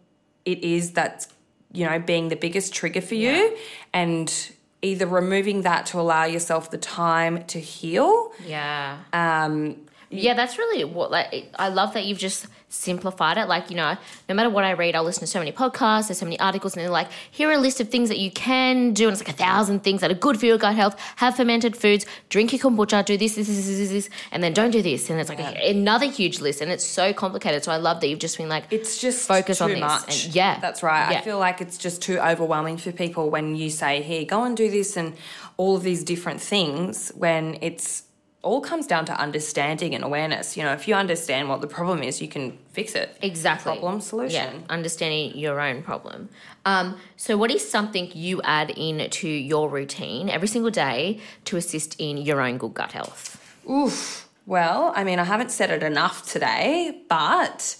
it 0.44 0.62
is 0.62 0.92
that's 0.92 1.28
you 1.72 1.86
know 1.86 1.98
being 1.98 2.28
the 2.28 2.36
biggest 2.36 2.72
trigger 2.74 3.00
for 3.00 3.14
you, 3.14 3.56
and 3.92 4.50
either 4.82 5.06
removing 5.06 5.62
that 5.62 5.86
to 5.86 5.98
allow 6.00 6.24
yourself 6.24 6.70
the 6.70 6.78
time 6.78 7.44
to 7.44 7.58
heal. 7.60 8.32
yeah. 8.46 8.98
Um, 9.12 9.76
Yeah, 10.10 10.34
that's 10.34 10.58
really 10.58 10.84
what 10.84 11.10
like 11.10 11.50
I 11.58 11.68
love 11.68 11.94
that 11.94 12.04
you've 12.04 12.18
just 12.18 12.46
simplified 12.76 13.38
it. 13.38 13.46
Like, 13.46 13.70
you 13.70 13.76
know, 13.76 13.96
no 14.28 14.34
matter 14.34 14.50
what 14.50 14.64
I 14.64 14.72
read, 14.72 14.94
I'll 14.94 15.04
listen 15.04 15.20
to 15.20 15.26
so 15.26 15.38
many 15.38 15.52
podcasts, 15.52 16.08
there's 16.08 16.18
so 16.18 16.26
many 16.26 16.38
articles, 16.38 16.74
and 16.76 16.82
they're 16.82 16.90
like, 16.90 17.08
here 17.30 17.48
are 17.48 17.52
a 17.52 17.58
list 17.58 17.80
of 17.80 17.88
things 17.88 18.08
that 18.08 18.18
you 18.18 18.30
can 18.30 18.92
do, 18.92 19.08
and 19.08 19.12
it's 19.16 19.20
like 19.26 19.34
a 19.34 19.36
thousand 19.36 19.80
things 19.82 20.00
that 20.00 20.10
are 20.10 20.14
good 20.14 20.38
for 20.38 20.46
your 20.46 20.58
gut 20.58 20.74
health. 20.74 20.98
Have 21.16 21.36
fermented 21.36 21.76
foods, 21.76 22.06
drink 22.28 22.52
your 22.52 22.60
kombucha, 22.60 23.04
do 23.04 23.16
this, 23.16 23.34
this, 23.36 23.46
this, 23.48 23.66
this, 23.66 23.88
this, 23.90 24.10
and 24.32 24.42
then 24.42 24.52
don't 24.52 24.70
do 24.70 24.82
this. 24.82 25.10
And 25.10 25.18
it's 25.20 25.28
like 25.28 25.40
a, 25.40 25.70
another 25.70 26.06
huge 26.06 26.40
list, 26.40 26.60
and 26.60 26.70
it's 26.70 26.84
so 26.84 27.12
complicated. 27.12 27.64
So 27.64 27.72
I 27.72 27.76
love 27.76 28.00
that 28.00 28.08
you've 28.08 28.18
just 28.18 28.36
been 28.38 28.48
like, 28.48 28.64
It's 28.70 29.00
just 29.00 29.26
Focus 29.26 29.60
on 29.60 29.70
this, 29.70 29.80
much. 29.80 30.26
and- 30.26 30.34
yeah, 30.34 30.60
that's 30.60 30.82
right. 30.82 31.10
yeah. 31.12 31.18
I 31.18 31.22
feel 31.22 31.38
like 31.38 31.60
it's 31.60 31.78
just 31.78 32.02
too 32.02 32.18
overwhelming 32.18 32.76
for 32.76 32.92
people 32.92 33.30
when 33.30 33.56
you 33.56 33.70
say, 33.70 34.02
"Here, 34.02 34.24
go 34.24 34.44
and 34.44 34.56
do 34.56 34.70
this," 34.70 34.96
and 34.96 35.14
all 35.56 35.76
of 35.76 35.82
these 35.82 36.04
different 36.04 36.40
things. 36.40 37.10
When 37.14 37.58
it's 37.62 38.02
all 38.46 38.60
comes 38.70 38.86
down 38.86 39.04
to 39.10 39.14
understanding 39.26 39.90
and 39.96 40.02
awareness. 40.10 40.56
You 40.56 40.62
know, 40.64 40.72
if 40.72 40.86
you 40.88 40.94
understand 40.94 41.42
what 41.50 41.60
the 41.60 41.66
problem 41.78 41.98
is, 42.08 42.20
you 42.24 42.28
can 42.36 42.44
fix 42.72 42.94
it. 43.02 43.08
Exactly. 43.30 43.72
Problem 43.72 44.00
solution. 44.00 44.50
Yeah, 44.52 44.52
understanding 44.78 45.36
your 45.44 45.56
own 45.68 45.82
problem. 45.82 46.28
Um, 46.64 46.86
so, 47.16 47.30
what 47.36 47.50
is 47.50 47.62
something 47.76 48.04
you 48.14 48.34
add 48.42 48.70
in 48.86 48.96
to 49.20 49.28
your 49.28 49.68
routine 49.78 50.24
every 50.36 50.48
single 50.48 50.70
day 50.70 51.20
to 51.48 51.56
assist 51.56 51.90
in 51.98 52.14
your 52.28 52.40
own 52.46 52.54
good 52.62 52.74
gut 52.74 52.92
health? 52.92 53.20
Oof. 53.68 54.28
Well, 54.46 54.92
I 54.94 55.02
mean, 55.02 55.18
I 55.18 55.24
haven't 55.24 55.50
said 55.50 55.70
it 55.76 55.82
enough 55.82 56.16
today, 56.34 57.02
but 57.08 57.76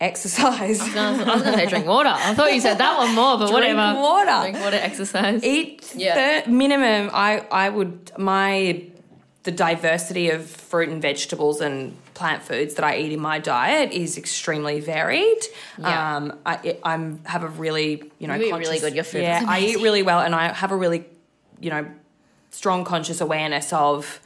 exercise. 0.00 0.80
I 0.80 1.10
was 1.12 1.22
going 1.42 1.42
to 1.42 1.52
say 1.54 1.66
drink 1.66 1.86
water. 1.86 2.10
I 2.12 2.34
thought 2.34 2.52
you 2.52 2.60
said 2.60 2.78
that 2.78 2.98
one 2.98 3.14
more, 3.14 3.38
but 3.38 3.46
Drink 3.50 3.76
whatever. 3.76 3.98
water. 3.98 4.40
Drink 4.42 4.60
water, 4.64 4.76
exercise. 4.76 5.42
Eat 5.42 5.92
Yeah. 5.96 6.44
minimum. 6.48 7.10
I 7.14 7.46
I 7.50 7.68
would 7.70 8.12
my 8.18 8.84
the 9.46 9.52
diversity 9.52 10.28
of 10.30 10.44
fruit 10.44 10.88
and 10.88 11.00
vegetables 11.00 11.60
and 11.60 11.96
plant 12.14 12.42
foods 12.42 12.74
that 12.74 12.84
I 12.84 12.98
eat 12.98 13.12
in 13.12 13.20
my 13.20 13.38
diet 13.38 13.92
is 13.92 14.18
extremely 14.18 14.80
varied. 14.80 15.38
Yeah. 15.78 16.16
Um, 16.16 16.38
I 16.44 16.78
I'm, 16.82 17.24
have 17.24 17.44
a 17.44 17.48
really 17.48 18.10
you 18.18 18.26
know 18.26 18.34
You 18.34 18.46
eat 18.46 18.58
really 18.58 18.80
good. 18.80 18.94
Your 18.96 19.04
food 19.04 19.22
Yeah, 19.22 19.44
I 19.46 19.60
eat 19.60 19.76
really 19.76 20.02
well, 20.02 20.18
and 20.18 20.34
I 20.34 20.52
have 20.52 20.72
a 20.72 20.76
really 20.76 21.04
you 21.60 21.70
know 21.70 21.86
strong 22.50 22.84
conscious 22.84 23.20
awareness 23.20 23.72
of 23.72 24.20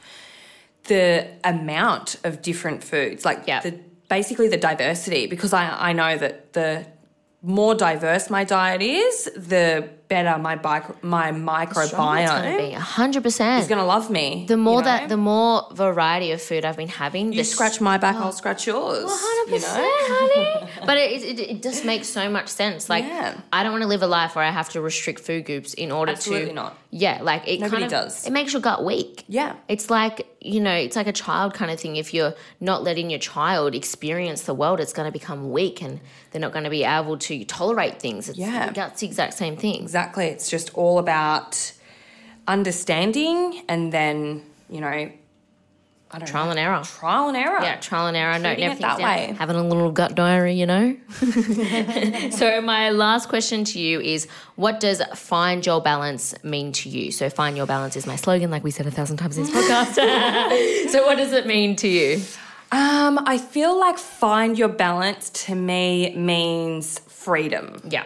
the 0.84 1.28
amount 1.44 2.16
of 2.24 2.40
different 2.40 2.82
foods, 2.82 3.26
like 3.26 3.44
Yeah. 3.46 3.60
the 3.60 3.78
basically 4.08 4.48
the 4.48 4.56
diversity, 4.56 5.26
because 5.26 5.52
I 5.52 5.90
I 5.90 5.92
know 5.92 6.16
that 6.16 6.54
the 6.54 6.86
more 7.42 7.74
diverse 7.74 8.30
my 8.30 8.44
diet 8.44 8.80
is, 8.80 9.24
the 9.36 9.90
better 10.10 10.36
my 10.38 10.56
my 10.56 11.28
It's 11.30 11.38
going 11.38 11.38
to 11.88 11.96
microbiome 11.96 12.58
be 12.58 12.74
100%. 12.74 13.60
is 13.60 13.68
going 13.68 13.78
to 13.78 13.84
love 13.84 14.10
me. 14.10 14.44
the 14.46 14.56
more 14.58 14.80
you 14.80 14.84
know? 14.84 14.84
that, 14.84 15.08
the 15.08 15.16
more 15.16 15.66
variety 15.72 16.32
of 16.32 16.42
food 16.42 16.64
I've 16.66 16.76
been 16.76 16.88
having, 16.88 17.32
you 17.32 17.38
the 17.38 17.44
scratch 17.44 17.80
my 17.80 17.96
back, 17.96 18.16
oh, 18.16 18.24
I'll 18.24 18.32
scratch 18.32 18.66
yours. 18.66 19.04
hundred 19.08 19.52
you 19.54 19.58
percent, 19.60 19.86
honey. 19.86 20.70
But 20.86 20.96
it, 20.98 21.22
it 21.22 21.40
it 21.52 21.62
just 21.62 21.84
makes 21.84 22.08
so 22.08 22.28
much 22.28 22.48
sense. 22.48 22.90
Like 22.90 23.04
Yeah. 23.04 23.38
I 23.52 23.62
don't 23.62 23.72
want 23.72 23.82
to 23.82 23.88
live 23.88 24.02
a 24.02 24.06
life 24.20 24.34
where 24.36 24.44
I 24.44 24.50
have 24.50 24.68
to 24.70 24.80
restrict 24.80 25.20
food 25.20 25.46
groups 25.46 25.72
in 25.74 25.90
order 25.92 26.12
Absolutely 26.12 26.48
to. 26.48 26.54
not. 26.54 26.76
Yeah, 26.90 27.22
like 27.22 27.46
it 27.46 27.60
Nobody 27.60 27.70
kind 27.70 27.84
of 27.84 27.90
does. 27.90 28.26
It 28.26 28.32
makes 28.32 28.52
your 28.52 28.62
gut 28.62 28.84
weak. 28.84 29.24
Yeah. 29.28 29.54
It's 29.68 29.88
like 29.90 30.26
you 30.42 30.58
know, 30.58 30.72
it's 30.72 30.96
like 30.96 31.06
a 31.06 31.12
child 31.12 31.52
kind 31.52 31.70
of 31.70 31.78
thing. 31.78 31.96
If 31.96 32.14
you're 32.14 32.34
not 32.60 32.82
letting 32.82 33.10
your 33.10 33.18
child 33.20 33.74
experience 33.74 34.42
the 34.44 34.54
world, 34.54 34.80
it's 34.80 34.94
going 34.94 35.06
to 35.06 35.12
become 35.12 35.50
weak, 35.50 35.82
and 35.82 36.00
they're 36.30 36.40
not 36.40 36.52
going 36.52 36.64
to 36.64 36.70
be 36.70 36.82
able 36.82 37.18
to 37.18 37.44
tolerate 37.44 38.00
things. 38.00 38.26
It's, 38.30 38.38
Yeah. 38.38 38.72
gut's 38.72 39.00
the 39.02 39.06
exact 39.06 39.34
same 39.34 39.56
thing. 39.58 39.82
Exactly. 39.82 39.99
It's 40.18 40.50
just 40.50 40.74
all 40.74 40.98
about 40.98 41.72
understanding 42.48 43.62
and 43.68 43.92
then, 43.92 44.42
you 44.68 44.80
know, 44.80 45.10
I 46.12 46.18
don't 46.18 46.26
Trial 46.26 46.46
know. 46.46 46.50
and 46.50 46.58
error. 46.58 46.82
Trial 46.82 47.28
and 47.28 47.36
error. 47.36 47.62
Yeah, 47.62 47.76
trial 47.76 48.08
and 48.08 48.16
error. 48.16 48.32
Treating 48.32 48.50
it 48.50 48.62
everything 48.64 48.82
that 48.82 48.98
down. 48.98 49.06
way. 49.08 49.36
Having 49.38 49.56
a 49.56 49.62
little 49.68 49.92
gut 49.92 50.16
diary, 50.16 50.54
you 50.54 50.66
know. 50.66 50.96
so 52.30 52.60
my 52.62 52.90
last 52.90 53.28
question 53.28 53.62
to 53.62 53.78
you 53.78 54.00
is, 54.00 54.26
what 54.56 54.80
does 54.80 55.00
find 55.14 55.64
your 55.64 55.80
balance 55.80 56.34
mean 56.42 56.72
to 56.72 56.88
you? 56.88 57.12
So 57.12 57.30
find 57.30 57.56
your 57.56 57.66
balance 57.66 57.94
is 57.94 58.06
my 58.08 58.16
slogan, 58.16 58.50
like 58.50 58.64
we 58.64 58.72
said 58.72 58.86
a 58.88 58.90
thousand 58.90 59.18
times 59.18 59.38
in 59.38 59.44
this 59.44 59.54
podcast. 59.54 60.88
so 60.90 61.06
what 61.06 61.16
does 61.16 61.32
it 61.32 61.46
mean 61.46 61.76
to 61.76 61.86
you? 61.86 62.20
Um, 62.72 63.20
I 63.26 63.38
feel 63.38 63.78
like 63.78 63.96
find 63.98 64.58
your 64.58 64.68
balance 64.68 65.30
to 65.30 65.54
me 65.54 66.12
means 66.16 66.98
freedom. 67.00 67.80
Yeah. 67.88 68.04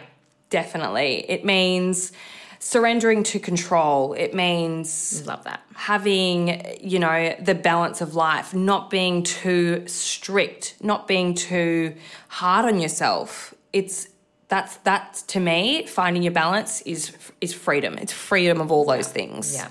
Definitely. 0.51 1.25
It 1.29 1.45
means 1.45 2.13
surrendering 2.59 3.23
to 3.25 3.39
control. 3.39 4.15
It 4.15 4.35
means 4.35 5.25
Love 5.27 5.45
that. 5.45 5.63
having, 5.75 6.65
you 6.81 6.99
know, 6.99 7.37
the 7.41 7.55
balance 7.55 8.01
of 8.01 8.15
life, 8.15 8.55
not 8.55 8.89
being 8.91 9.23
too 9.23 9.85
strict, 9.87 10.77
not 10.81 11.07
being 11.07 11.35
too 11.35 11.95
hard 12.29 12.65
on 12.65 12.81
yourself. 12.81 13.55
It's 13.73 14.09
that's 14.49 14.77
that's 14.79 15.23
to 15.23 15.41
me 15.41 15.87
finding 15.87 16.23
your 16.23 16.33
balance 16.33 16.81
is 16.83 17.13
is 17.41 17.53
freedom. 17.53 17.99
It's 17.99 18.13
freedom 18.13 18.61
of 18.61 18.71
all 18.71 18.85
those 18.85 19.09
things. 19.09 19.55
Yeah. 19.55 19.69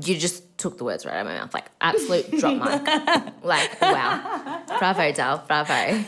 You 0.00 0.16
just 0.18 0.58
took 0.58 0.78
the 0.78 0.84
words 0.84 1.04
right 1.04 1.14
out 1.14 1.20
of 1.20 1.26
my 1.26 1.38
mouth, 1.38 1.54
like 1.54 1.66
absolute 1.80 2.30
drop 2.38 2.54
mic. 2.54 3.34
like, 3.42 3.80
wow. 3.80 4.62
Bravo, 4.78 5.12
Dal. 5.12 5.44
Bravo. 5.46 6.04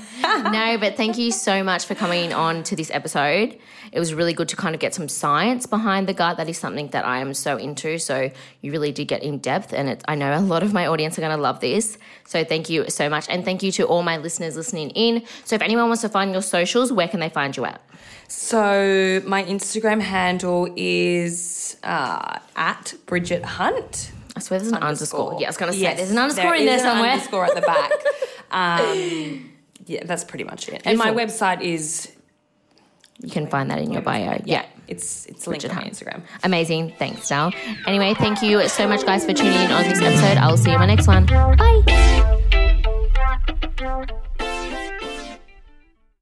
no, 0.50 0.78
but 0.78 0.96
thank 0.96 1.18
you 1.18 1.32
so 1.32 1.64
much 1.64 1.86
for 1.86 1.94
coming 1.94 2.32
on 2.32 2.62
to 2.64 2.76
this 2.76 2.90
episode. 2.92 3.58
It 3.92 3.98
was 3.98 4.14
really 4.14 4.32
good 4.32 4.48
to 4.48 4.56
kind 4.56 4.74
of 4.74 4.80
get 4.80 4.94
some 4.94 5.08
science 5.08 5.66
behind 5.66 6.08
the 6.08 6.14
gut. 6.14 6.36
That 6.36 6.48
is 6.48 6.58
something 6.58 6.88
that 6.88 7.04
I 7.04 7.18
am 7.18 7.34
so 7.34 7.56
into. 7.56 7.98
So 7.98 8.30
you 8.60 8.72
really 8.72 8.92
did 8.92 9.08
get 9.08 9.22
in 9.22 9.38
depth, 9.38 9.72
and 9.72 9.88
it, 9.88 10.02
I 10.06 10.14
know 10.14 10.36
a 10.36 10.40
lot 10.40 10.62
of 10.62 10.72
my 10.72 10.86
audience 10.86 11.18
are 11.18 11.22
going 11.22 11.36
to 11.36 11.42
love 11.42 11.60
this. 11.60 11.98
So 12.26 12.44
thank 12.44 12.68
you 12.68 12.88
so 12.90 13.08
much, 13.08 13.26
and 13.28 13.44
thank 13.44 13.62
you 13.62 13.72
to 13.72 13.84
all 13.84 14.02
my 14.02 14.16
listeners 14.18 14.56
listening 14.56 14.90
in. 14.90 15.24
So 15.44 15.56
if 15.56 15.62
anyone 15.62 15.86
wants 15.88 16.02
to 16.02 16.08
find 16.08 16.32
your 16.32 16.42
socials, 16.42 16.92
where 16.92 17.08
can 17.08 17.20
they 17.20 17.28
find 17.28 17.56
you 17.56 17.64
at? 17.64 17.80
So 18.28 19.22
my 19.26 19.44
Instagram 19.44 20.00
handle 20.00 20.68
is 20.76 21.76
uh, 21.82 22.38
at 22.56 22.94
Bridget 23.06 23.44
Hunt. 23.44 24.10
I 24.36 24.40
swear 24.40 24.58
there's 24.58 24.72
an 24.72 24.82
underscore. 24.82 25.36
Yeah, 25.40 25.46
I 25.46 25.50
was 25.50 25.56
going 25.56 25.70
to 25.72 25.76
say 25.78 25.82
Yes, 25.84 25.96
there's 25.98 26.10
an 26.10 26.18
underscore 26.18 26.54
in 26.56 26.66
there 26.66 26.74
an 26.78 26.80
somewhere. 26.80 27.10
underscore 27.12 27.44
at 27.46 27.54
the 27.54 27.60
back. 27.60 27.92
um, 28.50 29.50
yeah, 29.86 30.02
that's 30.04 30.24
pretty 30.24 30.44
much 30.44 30.68
it. 30.68 30.82
And 30.84 30.98
my 30.98 31.10
website 31.10 31.60
is 31.62 32.10
You 33.20 33.30
can 33.30 33.46
find 33.46 33.70
that 33.70 33.78
in 33.78 33.92
your 33.92 34.02
bio. 34.02 34.40
Yeah. 34.44 34.66
it's 34.88 35.26
it's 35.26 35.46
linked 35.46 35.62
Bridget 35.66 35.76
on. 35.78 35.84
Instagram. 35.84 36.22
Amazing. 36.42 36.94
Thanks, 36.98 37.28
Dal. 37.28 37.52
Anyway, 37.86 38.14
thank 38.14 38.42
you 38.42 38.66
so 38.68 38.88
much, 38.88 39.04
guys, 39.06 39.24
for 39.24 39.32
tuning 39.32 39.52
in 39.60 39.70
on 39.70 39.84
this 39.84 40.00
episode. 40.00 40.36
I 40.38 40.48
will 40.48 40.56
see 40.56 40.70
you 40.70 40.74
in 40.74 40.80
my 40.80 40.86
next 40.86 41.06
one. 41.06 41.26
Bye. 43.76 44.20